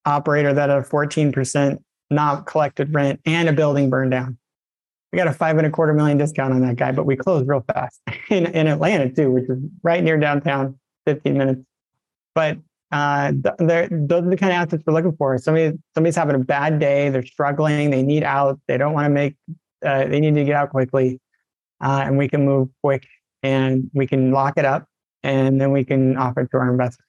operator 0.05 0.53
that 0.53 0.71
had 0.71 0.79
a 0.79 0.83
14% 0.83 1.79
not 2.11 2.47
collected 2.47 2.95
rent 2.95 3.21
and 3.25 3.49
a 3.49 3.53
building 3.53 3.91
burned 3.91 4.13
down. 4.13 4.39
We 5.13 5.19
got 5.19 5.29
a 5.29 5.33
five 5.33 5.57
and 5.59 5.67
a 5.67 5.71
quarter 5.71 5.95
million 5.95 6.19
discount 6.19 6.53
on 6.53 6.61
that 6.63 6.77
guy, 6.77 6.93
but 6.93 7.05
we 7.05 7.17
closed 7.17 7.49
real 7.49 7.65
fast 7.73 8.01
in, 8.31 8.47
in 8.47 8.67
Atlanta 8.67 9.11
too, 9.11 9.31
which 9.31 9.49
is 9.49 9.59
right 9.83 10.03
near 10.03 10.19
downtown, 10.19 10.79
15 11.07 11.39
minutes. 11.39 11.61
But 12.35 12.59
uh, 12.93 13.33
those 13.59 13.61
are 13.71 14.31
the 14.31 14.37
kind 14.37 14.53
of 14.53 14.59
assets 14.59 14.83
we're 14.87 14.93
looking 14.93 15.17
for. 15.17 15.39
Somebody, 15.39 15.79
somebody's 15.95 16.17
having 16.17 16.35
a 16.35 16.41
bad 16.41 16.79
day, 16.79 17.09
they're 17.09 17.25
struggling, 17.25 17.91
they 17.91 18.03
need 18.03 18.23
out, 18.23 18.61
they 18.69 18.77
don't 18.77 18.93
want 18.93 19.07
to 19.07 19.11
make, 19.11 19.37
uh, 19.85 20.07
they 20.07 20.21
need 20.21 20.35
to 20.35 20.45
get 20.45 20.55
out 20.55 20.71
quickly 20.71 21.21
uh, 21.81 22.03
and 22.05 22.19
we 22.19 22.29
can 22.29 22.45
move 22.45 22.69
quick 22.83 23.07
and 23.43 23.91
we 23.95 24.07
can 24.07 24.33
lock 24.33 24.55
it 24.57 24.65
up 24.65 24.87
and 25.23 25.61
then 25.61 25.73
we 25.73 25.85
can 25.85 26.17
offer 26.17 26.41
it 26.41 26.51
to 26.51 26.59
our 26.59 26.71
investors. 26.71 27.05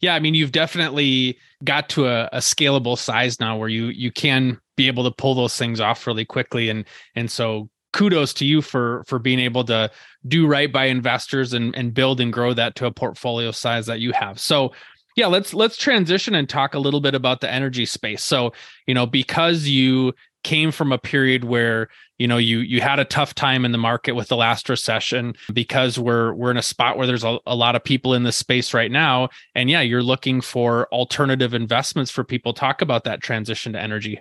Yeah, 0.00 0.14
I 0.14 0.20
mean, 0.20 0.34
you've 0.34 0.52
definitely 0.52 1.38
got 1.62 1.88
to 1.90 2.06
a, 2.06 2.28
a, 2.32 2.38
scalable 2.38 2.96
size 2.96 3.38
now 3.38 3.58
where 3.58 3.68
you 3.68 3.86
you 3.86 4.10
can 4.10 4.58
be 4.76 4.86
able 4.86 5.04
to 5.04 5.10
pull 5.10 5.34
those 5.34 5.56
things 5.56 5.80
off 5.80 6.06
really 6.06 6.24
quickly, 6.24 6.68
and 6.68 6.84
and 7.14 7.30
so 7.30 7.68
kudos 7.92 8.34
to 8.34 8.44
you 8.44 8.60
for 8.60 9.04
for 9.06 9.18
being 9.18 9.40
able 9.40 9.64
to 9.64 9.90
do 10.28 10.46
right 10.46 10.72
by 10.72 10.84
investors 10.84 11.52
and 11.52 11.74
and 11.74 11.94
build 11.94 12.20
and 12.20 12.32
grow 12.32 12.52
that 12.52 12.76
to 12.76 12.86
a 12.86 12.92
portfolio 12.92 13.50
size 13.50 13.86
that 13.86 14.00
you 14.00 14.12
have. 14.12 14.38
So 14.38 14.72
yeah, 15.16 15.26
let's 15.28 15.54
let's 15.54 15.76
transition 15.76 16.34
and 16.34 16.48
talk 16.48 16.74
a 16.74 16.78
little 16.78 17.00
bit 17.00 17.14
about 17.14 17.40
the 17.40 17.50
energy 17.50 17.86
space. 17.86 18.22
So 18.22 18.52
you 18.86 18.94
know, 18.94 19.06
because 19.06 19.66
you 19.66 20.12
came 20.46 20.70
from 20.70 20.92
a 20.92 20.98
period 20.98 21.42
where 21.42 21.88
you 22.18 22.28
know 22.28 22.36
you 22.36 22.58
you 22.58 22.80
had 22.80 23.00
a 23.00 23.04
tough 23.04 23.34
time 23.34 23.64
in 23.64 23.72
the 23.72 23.78
market 23.78 24.12
with 24.12 24.28
the 24.28 24.36
last 24.36 24.68
recession 24.68 25.34
because 25.52 25.98
we're 25.98 26.32
we're 26.34 26.52
in 26.52 26.56
a 26.56 26.62
spot 26.62 26.96
where 26.96 27.06
there's 27.06 27.24
a, 27.24 27.38
a 27.46 27.56
lot 27.56 27.74
of 27.74 27.82
people 27.82 28.14
in 28.14 28.22
this 28.22 28.36
space 28.36 28.72
right 28.72 28.92
now 28.92 29.28
and 29.56 29.68
yeah 29.68 29.80
you're 29.80 30.04
looking 30.04 30.40
for 30.40 30.86
alternative 30.92 31.52
investments 31.52 32.12
for 32.12 32.22
people 32.22 32.54
talk 32.54 32.80
about 32.80 33.02
that 33.02 33.20
transition 33.20 33.72
to 33.72 33.80
energy 33.80 34.20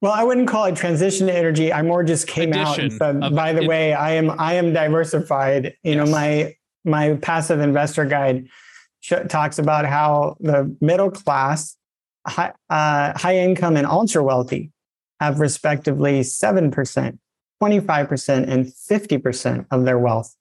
well, 0.00 0.12
I 0.12 0.22
wouldn't 0.22 0.48
call 0.48 0.66
it 0.66 0.76
transition 0.76 1.26
to 1.28 1.34
energy. 1.34 1.72
I 1.72 1.82
more 1.82 2.02
just 2.02 2.26
came 2.26 2.52
out 2.52 2.78
and 2.78 2.92
said, 2.92 3.20
by 3.34 3.52
the 3.52 3.62
it, 3.62 3.68
way, 3.68 3.94
I 3.94 4.12
am 4.12 4.30
I 4.38 4.54
am 4.54 4.72
diversified. 4.72 5.76
You 5.82 5.94
yes. 5.94 5.96
know, 5.96 6.06
my 6.12 6.54
my 6.84 7.14
passive 7.22 7.60
investor 7.60 8.04
guide 8.04 8.48
sh- 9.00 9.12
talks 9.28 9.58
about 9.58 9.86
how 9.86 10.36
the 10.40 10.76
middle 10.80 11.10
class, 11.10 11.76
high, 12.26 12.52
uh, 12.68 13.16
high 13.16 13.38
income, 13.38 13.76
and 13.76 13.86
ultra 13.86 14.22
wealthy 14.22 14.70
have 15.20 15.40
respectively 15.40 16.20
7%, 16.20 17.18
25%, 17.62 18.48
and 18.48 18.66
50% 18.66 19.66
of 19.70 19.84
their 19.84 19.98
wealth 19.98 20.34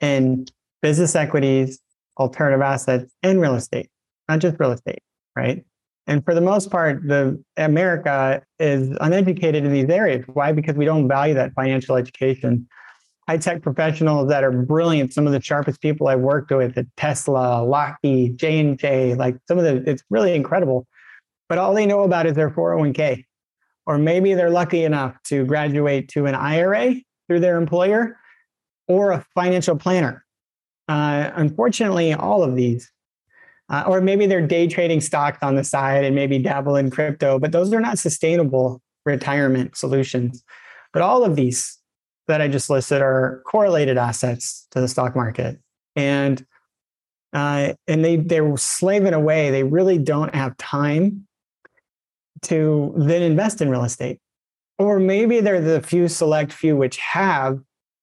in 0.00 0.46
business 0.80 1.14
equities, 1.14 1.80
alternative 2.18 2.62
assets, 2.62 3.12
and 3.22 3.40
real 3.40 3.54
estate, 3.54 3.90
not 4.28 4.38
just 4.38 4.58
real 4.58 4.72
estate, 4.72 5.00
right? 5.36 5.64
And 6.06 6.24
for 6.24 6.34
the 6.34 6.40
most 6.40 6.70
part, 6.70 7.06
the 7.06 7.42
America 7.56 8.42
is 8.58 8.96
uneducated 9.00 9.64
in 9.64 9.72
these 9.72 9.88
areas. 9.88 10.24
Why? 10.26 10.52
Because 10.52 10.76
we 10.76 10.84
don't 10.84 11.06
value 11.06 11.34
that 11.34 11.52
financial 11.54 11.96
education. 11.96 12.68
High 13.28 13.36
tech 13.36 13.62
professionals 13.62 14.28
that 14.28 14.42
are 14.42 14.50
brilliant, 14.50 15.12
some 15.12 15.26
of 15.26 15.32
the 15.32 15.40
sharpest 15.40 15.80
people 15.80 16.08
I've 16.08 16.20
worked 16.20 16.50
with 16.50 16.76
at 16.76 16.86
Tesla, 16.96 17.62
Lockheed, 17.62 18.36
J 18.36 18.58
and 18.58 18.78
J, 18.78 19.14
like 19.14 19.36
some 19.46 19.58
of 19.58 19.64
the, 19.64 19.88
it's 19.88 20.02
really 20.10 20.34
incredible. 20.34 20.88
But 21.48 21.58
all 21.58 21.72
they 21.72 21.86
know 21.86 22.02
about 22.02 22.26
is 22.26 22.34
their 22.34 22.50
401k 22.50 23.24
or 23.86 23.98
maybe 23.98 24.34
they're 24.34 24.50
lucky 24.50 24.84
enough 24.84 25.16
to 25.24 25.44
graduate 25.44 26.08
to 26.10 26.26
an 26.26 26.34
IRA 26.34 26.94
through 27.26 27.40
their 27.40 27.56
employer 27.56 28.16
or 28.88 29.12
a 29.12 29.24
financial 29.34 29.76
planner. 29.76 30.24
Uh, 30.88 31.30
unfortunately, 31.34 32.12
all 32.12 32.42
of 32.42 32.54
these, 32.54 32.90
uh, 33.68 33.84
or 33.86 34.00
maybe 34.00 34.26
they're 34.26 34.46
day 34.46 34.66
trading 34.66 35.00
stocks 35.00 35.38
on 35.42 35.54
the 35.54 35.64
side 35.64 36.04
and 36.04 36.14
maybe 36.14 36.38
dabble 36.38 36.76
in 36.76 36.90
crypto, 36.90 37.38
but 37.38 37.52
those 37.52 37.72
are 37.72 37.80
not 37.80 37.98
sustainable 37.98 38.82
retirement 39.04 39.76
solutions. 39.76 40.44
But 40.92 41.02
all 41.02 41.24
of 41.24 41.36
these 41.36 41.78
that 42.28 42.40
I 42.40 42.48
just 42.48 42.70
listed 42.70 43.02
are 43.02 43.42
correlated 43.46 43.96
assets 43.96 44.66
to 44.72 44.80
the 44.80 44.88
stock 44.88 45.16
market. 45.16 45.58
And 45.96 46.44
uh, 47.32 47.72
and 47.88 48.04
they 48.04 48.16
they're 48.16 48.56
slaving 48.56 49.14
away. 49.14 49.50
They 49.50 49.64
really 49.64 49.98
don't 49.98 50.34
have 50.34 50.56
time 50.58 51.26
to 52.42 52.92
then 52.96 53.22
invest 53.22 53.60
in 53.60 53.70
real 53.70 53.84
estate. 53.84 54.18
Or 54.78 54.98
maybe 54.98 55.40
they're 55.40 55.60
the 55.60 55.80
few 55.80 56.08
select 56.08 56.52
few 56.52 56.76
which 56.76 56.98
have 56.98 57.58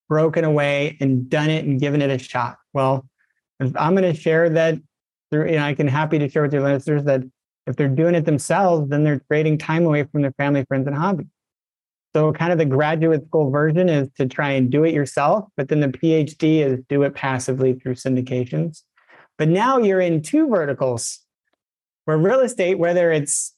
broken 0.07 0.43
away 0.43 0.97
and 0.99 1.29
done 1.29 1.49
it 1.49 1.65
and 1.65 1.79
given 1.79 2.01
it 2.01 2.09
a 2.09 2.17
shot. 2.17 2.57
Well, 2.73 3.07
I'm 3.59 3.95
going 3.95 4.11
to 4.11 4.19
share 4.19 4.49
that 4.49 4.79
through, 5.31 5.47
and 5.47 5.59
I 5.59 5.73
can 5.73 5.87
happy 5.87 6.19
to 6.19 6.29
share 6.29 6.43
with 6.43 6.53
your 6.53 6.63
listeners 6.63 7.03
that 7.05 7.23
if 7.67 7.75
they're 7.75 7.87
doing 7.87 8.15
it 8.15 8.25
themselves, 8.25 8.89
then 8.89 9.03
they're 9.03 9.21
trading 9.31 9.57
time 9.57 9.85
away 9.85 10.03
from 10.03 10.21
their 10.21 10.33
family, 10.33 10.65
friends, 10.65 10.87
and 10.87 10.95
hobbies. 10.95 11.27
So, 12.15 12.33
kind 12.33 12.51
of 12.51 12.57
the 12.57 12.65
graduate 12.65 13.25
school 13.27 13.51
version 13.51 13.87
is 13.87 14.09
to 14.17 14.25
try 14.25 14.51
and 14.51 14.71
do 14.71 14.83
it 14.83 14.93
yourself, 14.93 15.45
but 15.55 15.67
then 15.67 15.79
the 15.79 15.89
PhD 15.89 16.65
is 16.65 16.79
do 16.89 17.03
it 17.03 17.13
passively 17.13 17.73
through 17.73 17.95
syndications. 17.95 18.81
But 19.37 19.49
now 19.49 19.77
you're 19.77 20.01
in 20.01 20.21
two 20.21 20.49
verticals 20.49 21.19
where 22.05 22.17
real 22.17 22.39
estate, 22.39 22.79
whether 22.79 23.11
it's 23.11 23.53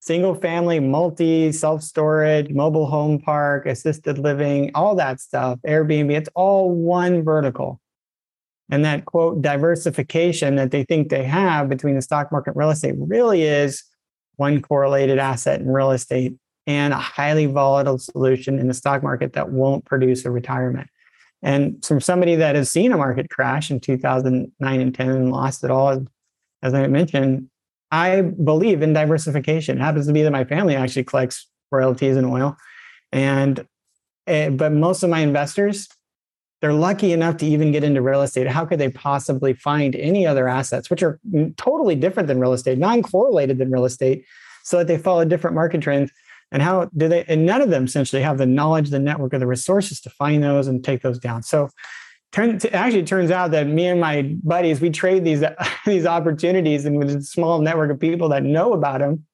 single 0.00 0.34
family, 0.34 0.80
multi, 0.80 1.52
self 1.52 1.82
storage, 1.82 2.50
mobile 2.50 2.86
home 2.86 3.20
park, 3.20 3.66
assisted 3.66 4.18
living, 4.18 4.70
all 4.74 4.94
that 4.96 5.20
stuff, 5.20 5.58
Airbnb, 5.66 6.10
it's 6.12 6.30
all 6.34 6.70
one 6.70 7.22
vertical. 7.22 7.80
And 8.72 8.86
that 8.86 9.04
quote 9.04 9.42
diversification 9.42 10.56
that 10.56 10.70
they 10.70 10.82
think 10.82 11.10
they 11.10 11.24
have 11.24 11.68
between 11.68 11.94
the 11.94 12.00
stock 12.00 12.32
market 12.32 12.52
and 12.52 12.56
real 12.56 12.70
estate 12.70 12.94
really 12.96 13.42
is 13.42 13.84
one 14.36 14.62
correlated 14.62 15.18
asset 15.18 15.60
in 15.60 15.68
real 15.68 15.90
estate 15.90 16.34
and 16.66 16.94
a 16.94 16.96
highly 16.96 17.44
volatile 17.44 17.98
solution 17.98 18.58
in 18.58 18.68
the 18.68 18.74
stock 18.74 19.02
market 19.02 19.34
that 19.34 19.50
won't 19.50 19.84
produce 19.84 20.24
a 20.24 20.30
retirement. 20.30 20.88
And 21.42 21.84
from 21.84 22.00
somebody 22.00 22.34
that 22.36 22.56
has 22.56 22.70
seen 22.70 22.92
a 22.92 22.96
market 22.96 23.28
crash 23.28 23.70
in 23.70 23.78
2009 23.78 24.80
and 24.80 24.94
10 24.94 25.08
and 25.10 25.30
lost 25.30 25.64
it 25.64 25.70
all, 25.70 26.06
as 26.62 26.72
I 26.72 26.86
mentioned, 26.86 27.50
I 27.90 28.22
believe 28.22 28.80
in 28.80 28.94
diversification. 28.94 29.76
It 29.76 29.82
happens 29.82 30.06
to 30.06 30.14
be 30.14 30.22
that 30.22 30.30
my 30.30 30.44
family 30.44 30.76
actually 30.76 31.04
collects 31.04 31.46
royalties 31.70 32.16
and 32.16 32.26
oil, 32.26 32.56
and 33.12 33.66
uh, 34.26 34.48
but 34.48 34.72
most 34.72 35.02
of 35.02 35.10
my 35.10 35.18
investors, 35.18 35.88
they're 36.62 36.72
lucky 36.72 37.12
enough 37.12 37.36
to 37.38 37.46
even 37.46 37.72
get 37.72 37.82
into 37.82 38.00
real 38.00 38.22
estate. 38.22 38.46
How 38.46 38.64
could 38.64 38.78
they 38.78 38.88
possibly 38.88 39.52
find 39.52 39.96
any 39.96 40.24
other 40.24 40.48
assets 40.48 40.88
which 40.88 41.02
are 41.02 41.18
totally 41.56 41.96
different 41.96 42.28
than 42.28 42.38
real 42.38 42.52
estate, 42.52 42.78
non-correlated 42.78 43.58
than 43.58 43.70
real 43.70 43.84
estate, 43.84 44.24
so 44.62 44.78
that 44.78 44.86
they 44.86 44.96
follow 44.96 45.24
different 45.24 45.56
market 45.56 45.80
trends? 45.80 46.12
And 46.52 46.62
how 46.62 46.88
do 46.96 47.08
they? 47.08 47.24
And 47.24 47.44
none 47.44 47.62
of 47.62 47.70
them 47.70 47.84
essentially 47.84 48.22
have 48.22 48.38
the 48.38 48.46
knowledge, 48.46 48.90
the 48.90 49.00
network, 49.00 49.34
or 49.34 49.40
the 49.40 49.46
resources 49.46 50.00
to 50.02 50.10
find 50.10 50.42
those 50.42 50.68
and 50.68 50.84
take 50.84 51.02
those 51.02 51.18
down. 51.18 51.42
So 51.42 51.68
turn, 52.32 52.56
it 52.56 52.72
actually 52.72 53.04
turns 53.04 53.30
out 53.30 53.50
that 53.52 53.66
me 53.66 53.86
and 53.86 54.00
my 54.00 54.22
buddies 54.44 54.80
we 54.80 54.90
trade 54.90 55.24
these 55.24 55.42
these 55.86 56.06
opportunities 56.06 56.84
and 56.84 56.96
with 56.96 57.10
a 57.10 57.22
small 57.22 57.60
network 57.60 57.90
of 57.90 58.00
people 58.00 58.28
that 58.30 58.42
know 58.42 58.72
about 58.72 59.00
them 59.00 59.24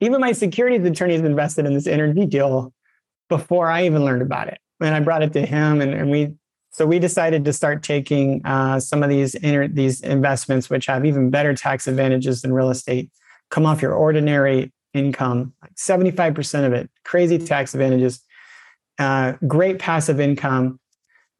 even 0.00 0.20
my 0.20 0.32
securities 0.32 0.80
attorney 0.80 1.14
attorneys 1.14 1.20
invested 1.20 1.66
in 1.66 1.74
this 1.74 1.86
energy 1.86 2.26
deal 2.26 2.72
before 3.28 3.70
i 3.70 3.84
even 3.84 4.04
learned 4.04 4.22
about 4.22 4.48
it 4.48 4.58
and 4.84 4.94
i 4.94 5.00
brought 5.00 5.22
it 5.22 5.32
to 5.32 5.44
him 5.44 5.80
and, 5.80 5.94
and 5.94 6.10
we 6.10 6.34
so 6.70 6.84
we 6.84 6.98
decided 6.98 7.44
to 7.44 7.52
start 7.52 7.84
taking 7.84 8.44
uh, 8.44 8.80
some 8.80 9.04
of 9.04 9.08
these 9.08 9.36
inter, 9.36 9.68
these 9.68 10.00
investments 10.00 10.68
which 10.68 10.86
have 10.86 11.04
even 11.04 11.30
better 11.30 11.54
tax 11.54 11.86
advantages 11.86 12.42
than 12.42 12.52
real 12.52 12.70
estate 12.70 13.10
come 13.50 13.64
off 13.64 13.80
your 13.80 13.94
ordinary 13.94 14.72
income 14.92 15.52
like 15.62 15.74
75% 15.74 16.66
of 16.66 16.72
it 16.72 16.90
crazy 17.04 17.38
tax 17.38 17.74
advantages 17.74 18.20
uh, 18.98 19.32
great 19.46 19.78
passive 19.78 20.20
income 20.20 20.78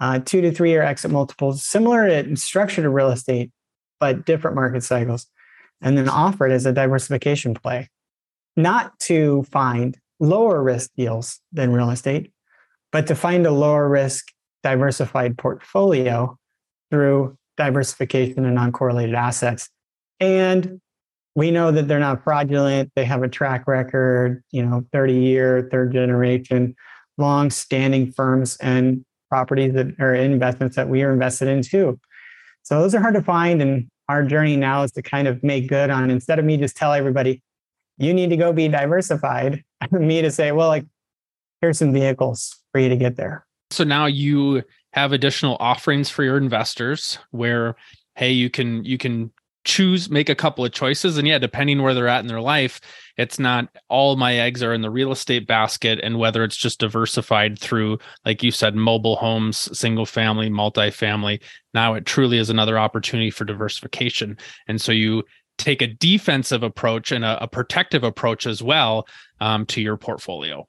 uh, 0.05 0.19
two 0.19 0.43
to 0.43 0.53
three 0.53 0.69
year 0.69 0.83
exit 0.83 1.11
multiples, 1.11 1.63
similar 1.63 2.07
in 2.07 2.37
structure 2.37 2.83
to 2.83 2.91
real 2.91 3.11
estate, 3.11 3.51
but 4.01 4.27
different 4.27 4.55
market 4.55 4.83
cycles, 4.83 5.27
and 5.81 5.97
then 5.97 6.11
offer 6.11 6.47
it 6.47 6.53
as 6.53 6.67
a 6.67 6.73
diversification 6.73 7.55
play, 7.55 7.89
not 8.55 8.99
to 8.99 9.45
find 9.45 9.99
lower 10.21 10.63
risk 10.63 10.91
deals 10.95 11.41
than 11.53 11.73
real 11.73 11.89
estate, 11.89 12.33
but 12.95 13.09
to 13.09 13.15
find 13.17 13.45
a 13.45 13.51
lower 13.51 13.89
risk 13.89 14.29
diversified 14.63 15.37
portfolio 15.37 16.39
through 16.93 17.37
diversification 17.57 18.45
and 18.45 18.55
non-correlated 18.55 19.17
assets. 19.17 19.69
And 20.21 20.81
we 21.35 21.51
know 21.51 21.73
that 21.73 21.89
they're 21.89 21.99
not 21.99 22.23
fraudulent. 22.23 22.93
They 22.95 23.05
have 23.05 23.25
a 23.25 23.29
track 23.29 23.67
record, 23.67 24.45
you 24.53 24.65
know, 24.65 24.85
30 24.93 25.13
year, 25.13 25.69
third 25.73 25.93
generation, 25.93 26.77
long 27.19 27.51
standing 27.51 28.13
firms. 28.13 28.57
And 28.59 29.05
properties 29.29 29.73
that 29.73 29.99
are 29.99 30.15
investments 30.15 30.77
that 30.77 30.89
we 30.89 31.03
are 31.03 31.13
invested 31.13 31.49
in 31.49 31.63
too. 31.63 31.99
So 32.63 32.81
those 32.81 32.95
are 32.95 33.01
hard 33.01 33.15
to 33.15 33.23
find. 33.23 33.61
And 33.61 33.89
our 34.09 34.23
journey 34.23 34.55
now 34.55 34.85
is 34.85 34.93
to 34.93 35.03
kind 35.03 35.27
of 35.27 35.43
make 35.43 35.67
good 35.67 35.91
on 35.91 36.13
instead 36.13 36.39
of 36.39 36.45
me 36.45 36.57
just 36.59 36.77
tell 36.77 36.93
everybody, 36.93 37.43
you 37.99 38.15
need 38.15 38.31
to 38.31 38.37
go 38.37 38.53
be 38.53 38.69
diversified, 38.69 39.65
me 39.91 40.23
to 40.23 40.31
say, 40.31 40.53
well, 40.53 40.69
like, 40.69 40.85
here's 41.65 41.79
some 41.79 41.95
vehicles 41.95 42.61
for 42.73 42.79
you 42.79 42.91
to 42.91 42.97
get 42.97 43.17
there. 43.17 43.47
So 43.71 43.85
now 43.85 44.05
you 44.05 44.63
have 44.93 45.13
additional 45.13 45.57
offerings 45.61 46.11
for 46.11 46.23
your 46.23 46.37
investors 46.37 47.19
where 47.31 47.75
hey 48.17 48.31
you 48.31 48.51
can 48.51 48.85
you 48.85 48.99
can 48.99 49.33
choose 49.65 50.11
make 50.11 50.29
a 50.29 50.35
couple 50.35 50.63
of 50.63 50.73
choices. 50.73 51.17
And 51.17 51.27
yeah 51.27 51.39
depending 51.39 51.81
where 51.81 51.95
they're 51.95 52.07
at 52.07 52.21
in 52.21 52.27
their 52.27 52.43
life 52.43 52.83
it's 53.17 53.39
not 53.39 53.69
all 53.89 54.17
my 54.17 54.35
eggs 54.35 54.63
are 54.63 54.75
in 54.75 54.83
the 54.83 54.91
real 54.91 55.11
estate 55.11 55.47
basket. 55.47 56.01
And 56.03 56.19
whether 56.19 56.45
it's 56.45 56.57
just 56.57 56.81
diversified 56.81 57.59
through 57.59 57.99
like 58.27 58.43
you 58.43 58.51
said 58.51 58.77
mobile 58.77 59.17
homes 59.17 59.57
single 59.77 60.05
family 60.05 60.51
multifamily 60.51 61.41
now 61.73 61.95
it 61.95 62.05
truly 62.05 62.37
is 62.37 62.51
another 62.51 62.79
opportunity 62.79 63.31
for 63.31 63.47
diversification. 63.47 64.37
And 64.69 64.83
so 64.83 64.93
you 64.93 65.23
take 65.57 65.81
a 65.81 65.87
defensive 65.87 66.63
approach 66.63 67.11
and 67.11 67.25
a, 67.25 67.43
a 67.43 67.49
protective 67.49 68.05
approach 68.05 68.47
as 68.47 68.63
well 68.63 69.09
um, 69.41 69.65
to 69.67 69.81
your 69.81 69.97
portfolio 69.97 70.69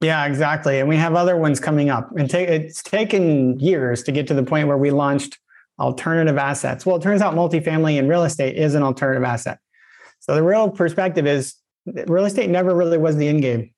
yeah 0.00 0.26
exactly 0.26 0.80
and 0.80 0.88
we 0.88 0.96
have 0.96 1.14
other 1.14 1.36
ones 1.36 1.58
coming 1.58 1.90
up 1.90 2.10
and 2.16 2.28
ta- 2.28 2.38
it's 2.38 2.82
taken 2.82 3.58
years 3.58 4.02
to 4.02 4.12
get 4.12 4.26
to 4.26 4.34
the 4.34 4.42
point 4.42 4.68
where 4.68 4.78
we 4.78 4.90
launched 4.90 5.38
alternative 5.78 6.38
assets. 6.38 6.86
Well, 6.86 6.96
it 6.96 7.02
turns 7.02 7.20
out 7.20 7.34
multifamily 7.34 7.98
and 7.98 8.08
real 8.08 8.24
estate 8.24 8.56
is 8.56 8.74
an 8.74 8.82
alternative 8.82 9.24
asset. 9.24 9.58
So 10.20 10.34
the 10.34 10.42
real 10.42 10.70
perspective 10.70 11.26
is 11.26 11.54
real 12.06 12.24
estate 12.24 12.50
never 12.50 12.74
really 12.74 12.98
was 12.98 13.16
the 13.16 13.28
end 13.28 13.42
game. 13.42 13.70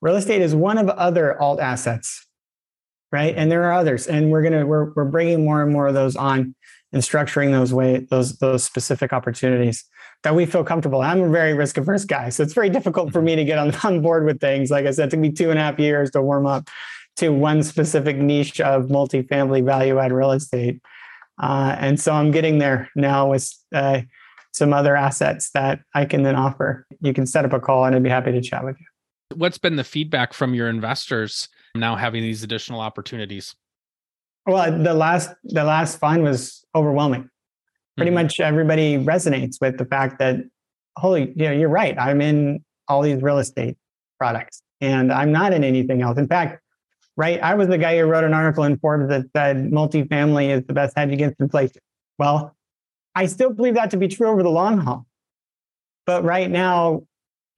Real 0.00 0.16
estate 0.16 0.42
is 0.42 0.54
one 0.54 0.78
of 0.78 0.88
other 0.90 1.40
alt 1.40 1.60
assets, 1.60 2.26
right? 3.12 3.34
And 3.36 3.50
there 3.50 3.64
are 3.64 3.72
others, 3.72 4.06
and 4.06 4.30
we're 4.30 4.42
gonna 4.42 4.66
we're 4.66 4.92
we're 4.94 5.04
bringing 5.04 5.44
more 5.44 5.62
and 5.62 5.72
more 5.72 5.88
of 5.88 5.94
those 5.94 6.16
on 6.16 6.54
and 6.92 7.02
structuring 7.02 7.52
those 7.52 7.72
way 7.72 8.06
those 8.10 8.38
those 8.38 8.64
specific 8.64 9.12
opportunities 9.12 9.84
that 10.24 10.34
we 10.34 10.46
feel 10.46 10.64
comfortable. 10.64 11.00
I'm 11.00 11.20
a 11.20 11.28
very 11.28 11.54
risk 11.54 11.76
averse 11.76 12.04
guy, 12.04 12.28
so 12.30 12.42
it's 12.42 12.54
very 12.54 12.70
difficult 12.70 13.12
for 13.12 13.22
me 13.22 13.36
to 13.36 13.44
get 13.44 13.58
on, 13.58 13.74
on 13.84 14.02
board 14.02 14.24
with 14.24 14.40
things. 14.40 14.70
Like 14.70 14.86
I 14.86 14.90
said, 14.90 15.08
it 15.08 15.10
took 15.10 15.20
me 15.20 15.32
two 15.32 15.50
and 15.50 15.58
a 15.58 15.62
half 15.62 15.78
years 15.78 16.10
to 16.12 16.22
warm 16.22 16.46
up 16.46 16.68
to 17.16 17.30
one 17.30 17.62
specific 17.62 18.16
niche 18.16 18.60
of 18.60 18.86
multifamily 18.86 19.64
value 19.64 19.98
add 19.98 20.12
real 20.12 20.32
estate. 20.32 20.80
Uh, 21.40 21.76
and 21.78 22.00
so 22.00 22.12
I'm 22.12 22.30
getting 22.30 22.58
there 22.58 22.90
now 22.94 23.30
with 23.30 23.52
uh, 23.74 24.02
some 24.52 24.72
other 24.72 24.96
assets 24.96 25.50
that 25.50 25.80
I 25.94 26.04
can 26.04 26.22
then 26.22 26.36
offer. 26.36 26.86
You 27.00 27.12
can 27.12 27.26
set 27.26 27.44
up 27.44 27.52
a 27.52 27.60
call 27.60 27.84
and 27.84 27.94
I'd 27.94 28.02
be 28.02 28.08
happy 28.08 28.32
to 28.32 28.40
chat 28.40 28.64
with 28.64 28.76
you. 28.78 28.86
What's 29.36 29.58
been 29.58 29.76
the 29.76 29.84
feedback 29.84 30.32
from 30.32 30.54
your 30.54 30.68
investors 30.68 31.48
now 31.74 31.96
having 31.96 32.22
these 32.22 32.42
additional 32.42 32.80
opportunities? 32.80 33.54
Well, 34.46 34.78
the 34.82 34.94
last 34.94 35.30
the 35.44 35.64
last 35.64 35.98
find 35.98 36.22
was 36.22 36.64
overwhelming. 36.74 37.28
Pretty 37.96 38.10
mm-hmm. 38.10 38.22
much 38.22 38.40
everybody 38.40 38.96
resonates 38.96 39.56
with 39.60 39.76
the 39.78 39.84
fact 39.84 40.18
that 40.20 40.38
holy, 40.96 41.32
you 41.36 41.44
know, 41.44 41.52
you're 41.52 41.68
right. 41.68 41.98
I'm 41.98 42.20
in 42.20 42.64
all 42.88 43.02
these 43.02 43.22
real 43.22 43.38
estate 43.38 43.76
products 44.18 44.62
and 44.80 45.12
I'm 45.12 45.32
not 45.32 45.52
in 45.52 45.64
anything 45.64 46.02
else. 46.02 46.18
In 46.18 46.26
fact, 46.26 46.62
right? 47.16 47.40
I 47.42 47.54
was 47.54 47.68
the 47.68 47.78
guy 47.78 47.98
who 47.98 48.04
wrote 48.04 48.24
an 48.24 48.32
article 48.32 48.64
in 48.64 48.78
Forbes 48.78 49.08
that 49.08 49.26
said 49.36 49.70
multifamily 49.70 50.50
is 50.50 50.64
the 50.66 50.72
best 50.72 50.96
hedge 50.96 51.12
against 51.12 51.40
inflation. 51.40 51.82
Well, 52.18 52.56
I 53.14 53.26
still 53.26 53.52
believe 53.52 53.74
that 53.74 53.90
to 53.90 53.96
be 53.96 54.08
true 54.08 54.28
over 54.28 54.42
the 54.42 54.50
long 54.50 54.78
haul. 54.78 55.06
But 56.06 56.24
right 56.24 56.50
now, 56.50 57.02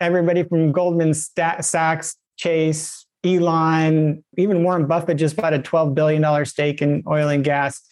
everybody 0.00 0.42
from 0.42 0.72
Goldman 0.72 1.14
Sachs, 1.14 2.16
Chase, 2.36 3.06
Elon, 3.24 4.24
even 4.38 4.64
Warren 4.64 4.86
Buffett 4.86 5.18
just 5.18 5.36
bought 5.36 5.52
a 5.52 5.58
$12 5.58 5.94
billion 5.94 6.44
stake 6.46 6.80
in 6.80 7.02
oil 7.06 7.28
and 7.28 7.44
gas. 7.44 7.82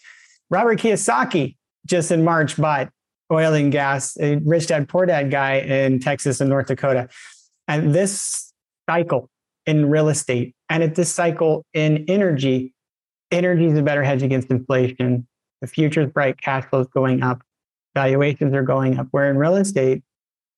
Robert 0.51 0.79
Kiyosaki 0.79 1.57
just 1.87 2.11
in 2.11 2.25
March 2.25 2.57
bought 2.57 2.91
oil 3.31 3.53
and 3.53 3.71
gas, 3.71 4.17
a 4.21 4.37
rich 4.37 4.69
dad, 4.69 4.89
poor 4.89 5.05
dad 5.07 5.31
guy 5.31 5.57
in 5.57 6.01
Texas 6.01 6.41
and 6.41 6.49
North 6.49 6.67
Dakota. 6.67 7.09
And 7.67 7.95
this 7.95 8.53
cycle 8.89 9.29
in 9.67 9.91
real 9.91 10.09
estate 10.09 10.55
and 10.69 10.83
at 10.83 10.95
this 10.95 11.13
cycle 11.13 11.65
in 11.73 12.05
energy, 12.09 12.73
energy 13.31 13.67
is 13.67 13.79
a 13.79 13.83
better 13.83 14.03
hedge 14.03 14.23
against 14.23 14.51
inflation. 14.51 15.27
The 15.61 15.67
future 15.67 16.03
is 16.03 16.11
bright, 16.11 16.41
cash 16.41 16.65
flow 16.67 16.81
is 16.81 16.89
going 16.89 17.23
up, 17.23 17.43
valuations 17.95 18.55
are 18.55 18.63
going 18.63 18.99
up. 18.99 19.09
Where 19.11 19.31
in 19.31 19.37
real 19.37 19.57
estate, 19.57 20.03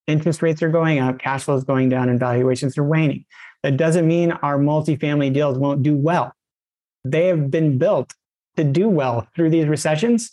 interest 0.06 0.42
rates 0.42 0.62
are 0.62 0.68
going 0.68 0.98
up, 0.98 1.18
cash 1.18 1.44
flow 1.44 1.56
is 1.56 1.64
going 1.64 1.88
down, 1.88 2.08
and 2.08 2.18
valuations 2.18 2.76
are 2.76 2.84
waning. 2.84 3.24
That 3.62 3.76
doesn't 3.76 4.06
mean 4.06 4.32
our 4.32 4.58
multifamily 4.58 5.32
deals 5.32 5.58
won't 5.58 5.82
do 5.82 5.94
well. 5.94 6.32
They 7.04 7.26
have 7.26 7.50
been 7.50 7.78
built 7.78 8.14
to 8.56 8.64
do 8.64 8.88
well 8.88 9.26
through 9.34 9.50
these 9.50 9.66
recessions, 9.66 10.30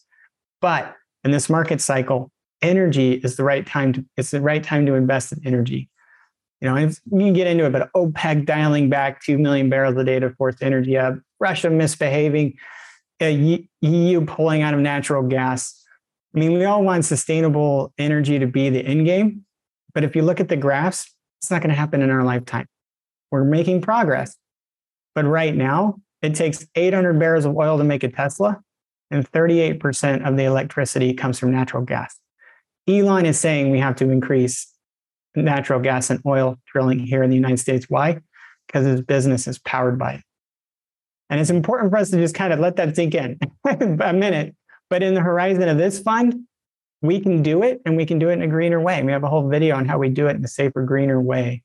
but 0.62 0.96
in 1.24 1.32
this 1.32 1.50
market 1.50 1.82
cycle, 1.82 2.32
energy 2.62 3.14
is 3.14 3.36
the 3.36 3.44
right 3.44 3.66
time 3.66 3.94
to 3.94 4.06
it's 4.16 4.32
the 4.32 4.42
right 4.42 4.64
time 4.64 4.86
to 4.86 4.94
invest 4.94 5.32
in 5.32 5.46
energy. 5.46 5.90
You 6.62 6.70
know, 6.70 6.78
you 6.78 6.96
can 7.06 7.34
get 7.34 7.48
into 7.48 7.66
it, 7.66 7.72
but 7.72 7.92
OPEC 7.94 8.46
dialing 8.46 8.90
back 8.90 9.22
2 9.24 9.38
million 9.38 9.70
barrels 9.70 9.96
a 9.96 10.04
day 10.04 10.20
to 10.20 10.32
force 10.32 10.56
energy 10.62 10.98
up, 10.98 11.16
Russia 11.40 11.70
misbehaving, 11.70 12.56
EU 13.22 14.26
pulling 14.26 14.64
out 14.64 14.74
of 14.74 14.80
natural 14.80 15.22
gas. 15.22 15.84
I 16.36 16.40
mean, 16.40 16.54
we 16.54 16.66
all 16.66 16.84
want 16.84 17.06
sustainable 17.06 17.94
energy 17.98 18.40
to 18.40 18.48
be 18.48 18.70
the 18.70 18.84
end 18.84 19.06
game. 19.06 19.46
But 19.94 20.04
if 20.04 20.16
you 20.16 20.24
look 20.24 20.40
at 20.40 20.50
the 20.50 20.58
graphs, 20.58 21.12
it's 21.40 21.52
not 21.52 21.62
going 21.62 21.70
to 21.70 21.76
happen 21.76 22.02
in 22.02 22.10
our 22.10 22.24
lifetime. 22.24 22.68
We're 23.32 23.44
making 23.44 23.82
progress. 23.82 24.36
But 25.16 25.26
right 25.26 25.56
now, 25.56 26.00
it 26.22 26.36
takes 26.36 26.66
800 26.76 27.20
barrels 27.20 27.46
of 27.46 27.56
oil 27.56 27.78
to 27.78 27.84
make 27.84 28.04
a 28.04 28.10
Tesla, 28.10 28.60
and 29.12 29.30
38% 29.32 30.28
of 30.28 30.38
the 30.38 30.44
electricity 30.44 31.14
comes 31.14 31.40
from 31.40 31.52
natural 31.52 31.84
gas. 31.84 32.16
Elon 32.88 33.26
is 33.26 33.40
saying 33.40 33.72
we 33.72 33.80
have 33.80 33.96
to 33.98 34.10
increase 34.10 34.72
natural 35.36 35.80
gas 35.80 36.10
and 36.10 36.22
oil 36.26 36.58
drilling 36.72 37.00
here 37.00 37.24
in 37.24 37.30
the 37.30 37.36
United 37.36 37.60
States. 37.60 37.86
Why? 37.90 38.20
Because 38.66 38.86
his 38.86 39.02
business 39.02 39.48
is 39.48 39.60
powered 39.60 40.00
by 40.00 40.14
it. 40.14 40.22
And 41.30 41.40
it's 41.40 41.50
important 41.50 41.92
for 41.92 41.98
us 41.98 42.10
to 42.12 42.18
just 42.18 42.36
kind 42.36 42.54
of 42.54 42.60
let 42.60 42.78
that 42.78 42.96
sink 42.96 43.14
in 43.14 43.38
a 43.66 44.14
minute. 44.14 44.56
But 44.90 45.04
in 45.04 45.14
the 45.14 45.22
horizon 45.22 45.68
of 45.68 45.78
this 45.78 46.00
fund, 46.00 46.48
we 47.02 47.20
can 47.20 47.44
do 47.44 47.64
it 47.64 47.82
and 47.86 47.98
we 47.98 48.06
can 48.06 48.18
do 48.18 48.30
it 48.30 48.34
in 48.34 48.42
a 48.42 48.48
greener 48.48 48.80
way. 48.80 49.04
We 49.04 49.12
have 49.12 49.24
a 49.24 49.30
whole 49.30 49.48
video 49.48 49.76
on 49.76 49.86
how 49.86 49.98
we 49.98 50.10
do 50.10 50.28
it 50.28 50.38
in 50.38 50.44
a 50.44 50.48
safer, 50.48 50.84
greener 50.84 51.22
way. 51.22 51.64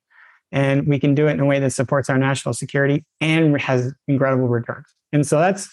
And 0.52 0.86
we 0.86 1.00
can 1.00 1.14
do 1.14 1.26
it 1.26 1.32
in 1.32 1.40
a 1.40 1.46
way 1.46 1.58
that 1.58 1.70
supports 1.70 2.10
our 2.10 2.18
national 2.18 2.54
security 2.54 3.04
and 3.20 3.58
has 3.60 3.92
incredible 4.06 4.48
returns. 4.48 4.86
And 5.12 5.26
so 5.26 5.38
that's 5.38 5.68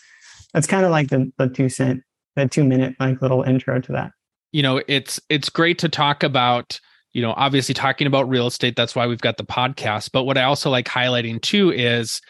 that's 0.53 0.67
kind 0.67 0.85
of 0.85 0.91
like 0.91 1.09
the, 1.09 1.31
the 1.37 1.47
two 1.47 1.69
cent, 1.69 2.01
the 2.35 2.47
two 2.47 2.63
minute 2.63 2.95
like 2.99 3.21
little 3.21 3.43
intro 3.43 3.79
to 3.81 3.91
that. 3.91 4.11
You 4.51 4.63
know, 4.63 4.81
it's 4.87 5.19
it's 5.29 5.49
great 5.49 5.77
to 5.79 5.89
talk 5.89 6.23
about 6.23 6.79
you 7.11 7.21
know, 7.21 7.33
obviously 7.37 7.73
talking 7.73 8.07
about 8.07 8.29
real 8.29 8.47
estate. 8.47 8.75
That's 8.75 8.95
why 8.95 9.07
we've 9.07 9.21
got 9.21 9.37
the 9.37 9.43
podcast. 9.43 10.11
But 10.11 10.25
what 10.25 10.37
I 10.37 10.43
also 10.43 10.69
like 10.69 10.85
highlighting 10.85 11.41
too 11.41 11.71
is 11.71 12.21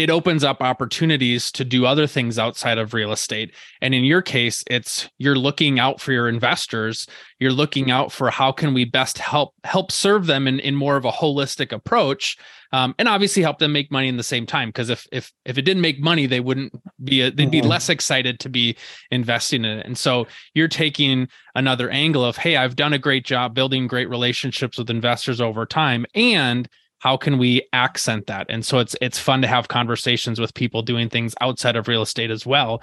it 0.00 0.08
opens 0.08 0.42
up 0.42 0.62
opportunities 0.62 1.52
to 1.52 1.62
do 1.62 1.84
other 1.84 2.06
things 2.06 2.38
outside 2.38 2.78
of 2.78 2.94
real 2.94 3.12
estate. 3.12 3.54
And 3.82 3.94
in 3.94 4.02
your 4.02 4.22
case, 4.22 4.64
it's 4.66 5.10
you're 5.18 5.36
looking 5.36 5.78
out 5.78 6.00
for 6.00 6.12
your 6.12 6.26
investors. 6.26 7.06
You're 7.38 7.52
looking 7.52 7.90
out 7.90 8.10
for 8.10 8.30
how 8.30 8.50
can 8.50 8.72
we 8.72 8.86
best 8.86 9.18
help 9.18 9.54
help 9.64 9.92
serve 9.92 10.24
them 10.24 10.48
in, 10.48 10.58
in 10.60 10.74
more 10.74 10.96
of 10.96 11.04
a 11.04 11.12
holistic 11.12 11.70
approach, 11.70 12.38
um, 12.72 12.94
and 12.98 13.08
obviously 13.08 13.42
help 13.42 13.58
them 13.58 13.72
make 13.72 13.92
money 13.92 14.08
in 14.08 14.16
the 14.16 14.22
same 14.22 14.46
time. 14.46 14.70
Because 14.70 14.88
if 14.88 15.06
if 15.12 15.32
if 15.44 15.58
it 15.58 15.62
didn't 15.62 15.82
make 15.82 16.00
money, 16.00 16.24
they 16.24 16.40
wouldn't 16.40 16.72
be 17.04 17.20
a, 17.20 17.30
they'd 17.30 17.50
be 17.50 17.60
mm-hmm. 17.60 17.68
less 17.68 17.90
excited 17.90 18.40
to 18.40 18.48
be 18.48 18.76
investing 19.10 19.66
in 19.66 19.80
it. 19.80 19.86
And 19.86 19.98
so 19.98 20.26
you're 20.54 20.68
taking 20.68 21.28
another 21.54 21.90
angle 21.90 22.24
of 22.24 22.38
hey, 22.38 22.56
I've 22.56 22.76
done 22.76 22.94
a 22.94 22.98
great 22.98 23.26
job 23.26 23.54
building 23.54 23.86
great 23.86 24.08
relationships 24.08 24.78
with 24.78 24.88
investors 24.88 25.42
over 25.42 25.66
time, 25.66 26.06
and 26.14 26.66
how 27.00 27.16
can 27.16 27.38
we 27.38 27.66
accent 27.72 28.26
that? 28.28 28.46
And 28.48 28.64
so 28.64 28.78
it's 28.78 28.96
it's 29.00 29.18
fun 29.18 29.42
to 29.42 29.48
have 29.48 29.68
conversations 29.68 30.40
with 30.40 30.54
people 30.54 30.82
doing 30.82 31.08
things 31.08 31.34
outside 31.40 31.76
of 31.76 31.88
real 31.88 32.02
estate 32.02 32.30
as 32.30 32.46
well. 32.46 32.82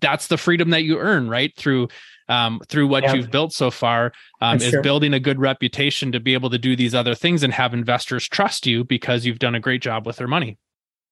That's 0.00 0.28
the 0.28 0.38
freedom 0.38 0.70
that 0.70 0.84
you 0.84 0.98
earn 0.98 1.28
right? 1.28 1.54
Through 1.56 1.88
um, 2.28 2.60
through 2.68 2.86
what 2.86 3.02
yeah. 3.02 3.14
you've 3.14 3.30
built 3.30 3.52
so 3.52 3.70
far 3.70 4.12
um, 4.40 4.58
is 4.58 4.70
true. 4.70 4.82
building 4.82 5.14
a 5.14 5.20
good 5.20 5.40
reputation 5.40 6.12
to 6.12 6.20
be 6.20 6.34
able 6.34 6.50
to 6.50 6.58
do 6.58 6.76
these 6.76 6.94
other 6.94 7.14
things 7.14 7.42
and 7.42 7.52
have 7.52 7.74
investors 7.74 8.28
trust 8.28 8.66
you 8.66 8.84
because 8.84 9.24
you've 9.24 9.38
done 9.38 9.54
a 9.54 9.60
great 9.60 9.82
job 9.82 10.06
with 10.06 10.16
their 10.16 10.28
money. 10.28 10.58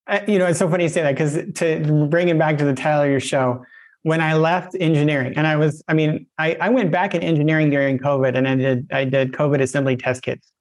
Uh, 0.07 0.21
you 0.29 0.39
know 0.39 0.47
it's 0.47 0.59
so 0.59 0.71
funny 0.71 0.85
you 0.85 0.89
say 0.89 1.03
that 1.03 1.13
because 1.13 1.37
to 1.55 2.07
bring 2.09 2.29
it 2.29 2.39
back 2.39 2.57
to 2.59 2.65
the 2.65 2.75
title 2.75 3.03
of 3.03 3.11
your 3.11 3.19
show 3.19 3.65
when 4.07 4.21
I 4.21 4.35
left 4.35 4.77
engineering, 4.79 5.33
and 5.37 5.49
I 5.49 5.57
was, 5.57 5.83
I 5.89 5.95
mean, 5.95 6.29
I, 6.39 6.57
I 6.61 6.69
went 6.69 6.93
back 6.93 7.17
in 7.17 7.25
engineering 7.25 7.71
during 7.71 7.99
COVID, 7.99 8.37
and 8.39 8.47
I 8.47 8.55
did 8.55 8.89
I 8.93 9.05
did 9.05 9.33
COVID 9.33 9.61
assembly 9.61 9.97
test 9.97 10.23
kits, 10.23 10.53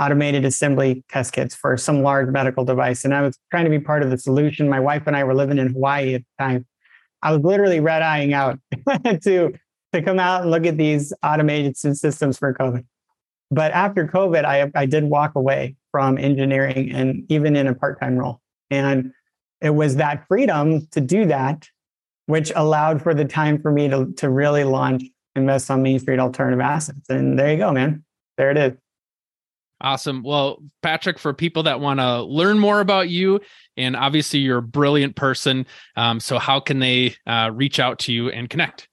automated 0.00 0.44
assembly 0.44 1.04
test 1.08 1.32
kits 1.32 1.54
for 1.54 1.76
some 1.76 2.02
large 2.02 2.28
medical 2.28 2.64
device. 2.64 3.04
And 3.04 3.14
I 3.14 3.22
was 3.22 3.38
trying 3.50 3.64
to 3.64 3.70
be 3.70 3.78
part 3.78 4.02
of 4.02 4.10
the 4.10 4.18
solution. 4.18 4.68
My 4.68 4.80
wife 4.80 5.04
and 5.06 5.16
I 5.16 5.24
were 5.24 5.34
living 5.34 5.58
in 5.58 5.72
Hawaii 5.72 6.14
at 6.14 6.22
the 6.22 6.44
time. 6.44 6.66
I 7.22 7.32
was 7.32 7.42
literally 7.42 7.80
red 7.80 8.02
eyeing 8.02 8.34
out 8.34 8.58
to, 9.04 9.52
to 9.92 10.02
come 10.02 10.18
out 10.18 10.42
and 10.42 10.50
look 10.50 10.66
at 10.66 10.76
these 10.76 11.12
automated 11.22 11.76
systems 11.76 12.38
for 12.38 12.52
COVID. 12.54 12.84
But 13.50 13.72
after 13.72 14.06
COVID, 14.06 14.44
I, 14.44 14.70
I 14.74 14.86
did 14.86 15.04
walk 15.04 15.32
away 15.36 15.76
from 15.92 16.18
engineering 16.18 16.92
and 16.92 17.24
even 17.28 17.54
in 17.56 17.66
a 17.66 17.74
part 17.74 18.00
time 18.00 18.16
role. 18.16 18.40
And 18.70 19.12
it 19.60 19.70
was 19.70 19.96
that 19.96 20.26
freedom 20.26 20.88
to 20.90 21.00
do 21.00 21.26
that, 21.26 21.68
which 22.26 22.52
allowed 22.56 23.00
for 23.00 23.14
the 23.14 23.24
time 23.24 23.62
for 23.62 23.70
me 23.70 23.88
to, 23.88 24.12
to 24.14 24.28
really 24.28 24.64
launch 24.64 25.04
Invest 25.36 25.70
on 25.70 25.82
Main 25.82 25.98
Street 25.98 26.20
Alternative 26.20 26.60
Assets. 26.60 27.08
And 27.08 27.38
there 27.38 27.50
you 27.50 27.58
go, 27.58 27.72
man. 27.72 28.04
There 28.36 28.50
it 28.50 28.56
is. 28.56 28.72
Awesome. 29.84 30.22
Well, 30.22 30.62
Patrick, 30.82 31.18
for 31.18 31.34
people 31.34 31.64
that 31.64 31.78
want 31.78 32.00
to 32.00 32.22
learn 32.22 32.58
more 32.58 32.80
about 32.80 33.10
you, 33.10 33.40
and 33.76 33.94
obviously 33.94 34.38
you're 34.38 34.56
a 34.56 34.62
brilliant 34.62 35.14
person. 35.14 35.66
Um, 35.94 36.20
so, 36.20 36.38
how 36.38 36.58
can 36.58 36.78
they 36.78 37.16
uh, 37.26 37.50
reach 37.52 37.78
out 37.78 37.98
to 38.00 38.12
you 38.12 38.30
and 38.30 38.48
connect? 38.48 38.88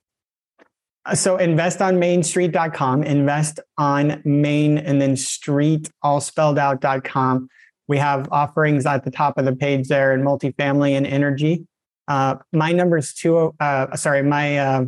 Uh, 1.06 1.16
so, 1.16 1.38
investonmainstreet.com, 1.38 3.04
invest 3.04 3.62
on 3.78 4.22
main 4.26 4.78
and 4.80 5.02
then 5.02 5.16
street 5.16 5.90
all 6.04 6.20
spelled 6.20 6.60
out.com. 6.60 7.48
We 7.88 7.98
have 7.98 8.28
offerings 8.30 8.86
at 8.86 9.06
the 9.06 9.12
top 9.12 9.38
of 9.38 9.46
the 9.46 9.56
page 9.56 9.88
there 9.88 10.14
in 10.14 10.24
multifamily 10.24 10.92
and 10.92 11.08
energy. 11.08 11.66
Uh, 12.10 12.36
my 12.52 12.74
number 12.74 12.98
is 12.98 13.14
two, 13.14 13.56
uh, 13.62 13.96
sorry, 13.96 14.24
my, 14.24 14.58
uh, 14.58 14.86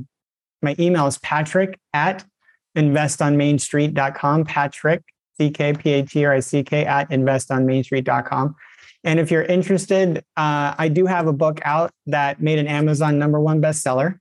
my 0.62 0.76
email 0.80 1.08
is 1.08 1.18
patrick 1.20 1.80
at 1.94 2.26
investonmainstreet.com. 2.76 4.44
Patrick 4.44 5.04
C-K, 5.38 5.74
P-A-T-R-I-C-K 5.74 6.86
at 6.86 7.10
investonmainstreet.com. 7.10 8.56
And 9.04 9.20
if 9.20 9.32
you're 9.32 9.44
interested, 9.44 10.20
uh, 10.38 10.76
I 10.78 10.88
do 10.88 11.06
have 11.06 11.28
a 11.28 11.34
book 11.34 11.60
out 11.66 11.92
that 12.06 12.42
made 12.42 12.60
an 12.60 12.68
Amazon 12.68 13.20
number 13.20 13.40
one 13.40 13.62
bestseller. 13.62 14.20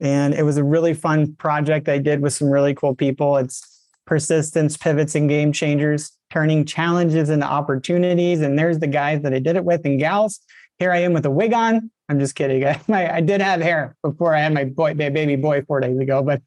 And 0.00 0.34
it 0.34 0.42
was 0.42 0.56
a 0.56 0.64
really 0.64 0.94
fun 0.94 1.34
project 1.34 1.88
I 1.88 1.98
did 1.98 2.20
with 2.20 2.32
some 2.32 2.50
really 2.50 2.74
cool 2.74 2.94
people. 2.94 3.36
It's 3.36 3.84
persistence, 4.06 4.76
pivots, 4.76 5.14
and 5.14 5.28
game 5.28 5.52
changers, 5.52 6.12
turning 6.30 6.64
challenges 6.64 7.30
into 7.30 7.46
opportunities. 7.46 8.40
And 8.40 8.58
there's 8.58 8.78
the 8.78 8.86
guys 8.86 9.22
that 9.22 9.34
I 9.34 9.38
did 9.38 9.56
it 9.56 9.64
with 9.64 9.84
and 9.84 9.98
gals. 9.98 10.40
Here 10.78 10.92
I 10.92 10.98
am 10.98 11.12
with 11.12 11.26
a 11.26 11.30
wig 11.30 11.52
on. 11.52 11.90
I'm 12.08 12.18
just 12.18 12.34
kidding. 12.34 12.64
I, 12.88 13.16
I 13.16 13.20
did 13.20 13.40
have 13.40 13.60
hair 13.60 13.96
before 14.02 14.34
I 14.34 14.40
had 14.40 14.54
my 14.54 14.64
boy, 14.64 14.94
baby 14.94 15.36
boy 15.36 15.62
four 15.62 15.80
days 15.80 15.98
ago, 15.98 16.22
but 16.22 16.42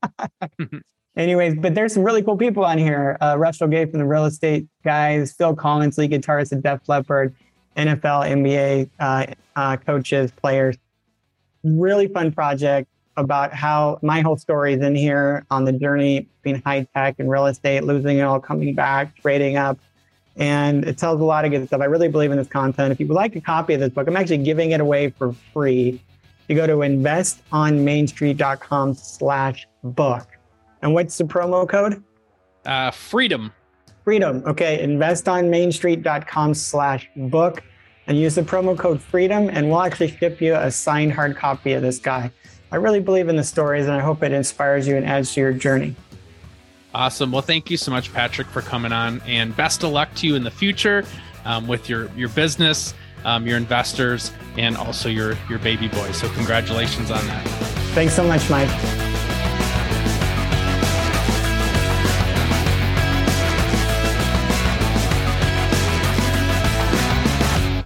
anyways, 1.16 1.56
but 1.56 1.76
there's 1.76 1.94
some 1.94 2.04
really 2.04 2.24
cool 2.24 2.38
people 2.38 2.66
on 2.66 2.78
here. 2.78 3.18
Uh, 3.22 3.36
Russell 3.38 3.68
Gray 3.68 3.86
from 3.86 4.00
the 4.00 4.06
real 4.06 4.26
estate 4.26 4.68
guys, 4.84 5.34
Phil 5.34 5.56
Collen, 5.56 5.96
lead 5.98 6.12
guitarist 6.12 6.52
at 6.54 6.64
Def 6.64 6.82
Leppard, 6.88 7.36
NFL, 7.78 8.30
NBA 8.30 8.90
uh, 9.00 9.28
uh, 9.56 9.78
coaches, 9.78 10.32
players. 10.32 10.76
Really 11.64 12.08
fun 12.08 12.32
project 12.32 12.90
about 13.18 13.54
how 13.54 14.00
my 14.02 14.22
whole 14.22 14.38
story 14.38 14.74
is 14.74 14.82
in 14.82 14.96
here 14.96 15.46
on 15.52 15.66
the 15.66 15.74
journey 15.74 16.28
between 16.42 16.62
high 16.64 16.88
tech 16.96 17.18
and 17.20 17.30
real 17.30 17.46
estate, 17.46 17.84
losing 17.84 18.18
it 18.18 18.22
all, 18.22 18.40
coming 18.40 18.74
back, 18.74 19.16
trading 19.18 19.58
up. 19.58 19.78
And 20.38 20.86
it 20.86 20.98
tells 20.98 21.20
a 21.20 21.26
lot 21.26 21.44
of 21.44 21.52
good 21.52 21.68
stuff. 21.68 21.82
I 21.82 21.86
really 21.86 22.08
believe 22.08 22.32
in 22.32 22.38
this 22.38 22.48
content. 22.48 22.92
If 22.92 23.02
you 23.02 23.08
would 23.08 23.16
like 23.16 23.36
a 23.36 23.42
copy 23.42 23.74
of 23.74 23.82
this 23.82 23.90
book, 23.90 24.08
I'm 24.08 24.16
actually 24.16 24.38
giving 24.40 24.72
it 24.72 24.80
away 24.80 25.10
for 25.10 25.34
free. 25.54 26.02
You 26.48 26.56
go 26.56 26.66
to 26.66 26.76
investonmainstreet.com 26.76 28.94
slash 28.96 29.68
book. 29.84 30.28
And 30.82 30.94
what's 30.94 31.18
the 31.18 31.24
promo 31.24 31.68
code? 31.68 32.04
Uh, 32.66 32.92
freedom. 32.92 33.52
Freedom. 34.04 34.44
Okay. 34.46 34.86
Investonmainstreet.com 34.86 36.54
slash 36.54 37.10
book 37.16 37.64
and 38.08 38.18
use 38.18 38.36
the 38.36 38.42
promo 38.42 38.78
code 38.78 39.02
freedom 39.02 39.50
and 39.50 39.70
we'll 39.70 39.82
actually 39.82 40.10
ship 40.10 40.42
you 40.42 40.56
a 40.56 40.72
signed 40.72 41.14
hard 41.14 41.36
copy 41.36 41.74
of 41.74 41.82
this 41.82 42.00
guy. 42.00 42.32
I 42.72 42.78
really 42.78 43.00
believe 43.00 43.30
in 43.30 43.36
the 43.36 43.44
stories 43.44 43.86
and 43.86 43.94
I 43.94 44.00
hope 44.00 44.24
it 44.24 44.32
inspires 44.32 44.88
you 44.88 44.96
and 44.96 45.06
adds 45.06 45.34
to 45.34 45.42
your 45.42 45.54
journey. 45.54 45.96
Awesome. 46.94 47.32
Well, 47.32 47.42
thank 47.42 47.70
you 47.70 47.78
so 47.78 47.92
much, 47.92 48.12
Patrick, 48.12 48.48
for 48.48 48.62
coming 48.62 48.92
on 48.92 49.22
and 49.26 49.56
best 49.56 49.84
of 49.84 49.92
luck 49.92 50.14
to 50.16 50.28
you 50.28 50.36
in 50.36 50.44
the 50.44 50.52
future 50.52 51.06
um, 51.46 51.68
with 51.68 51.88
your, 51.90 52.10
your 52.16 52.30
business, 52.30 52.94
um, 53.24 53.48
your 53.48 53.58
investors, 53.58 54.32
and 54.58 54.76
also 54.76 55.08
your, 55.08 55.38
your 55.50 55.60
baby 55.60 55.88
boy. 55.88 56.12
So 56.12 56.30
congratulations 56.30 57.12
on 57.12 57.26
that. 57.28 57.48
Thanks 57.94 58.14
so 58.14 58.26
much, 58.26 58.50
Mike. 58.50 59.11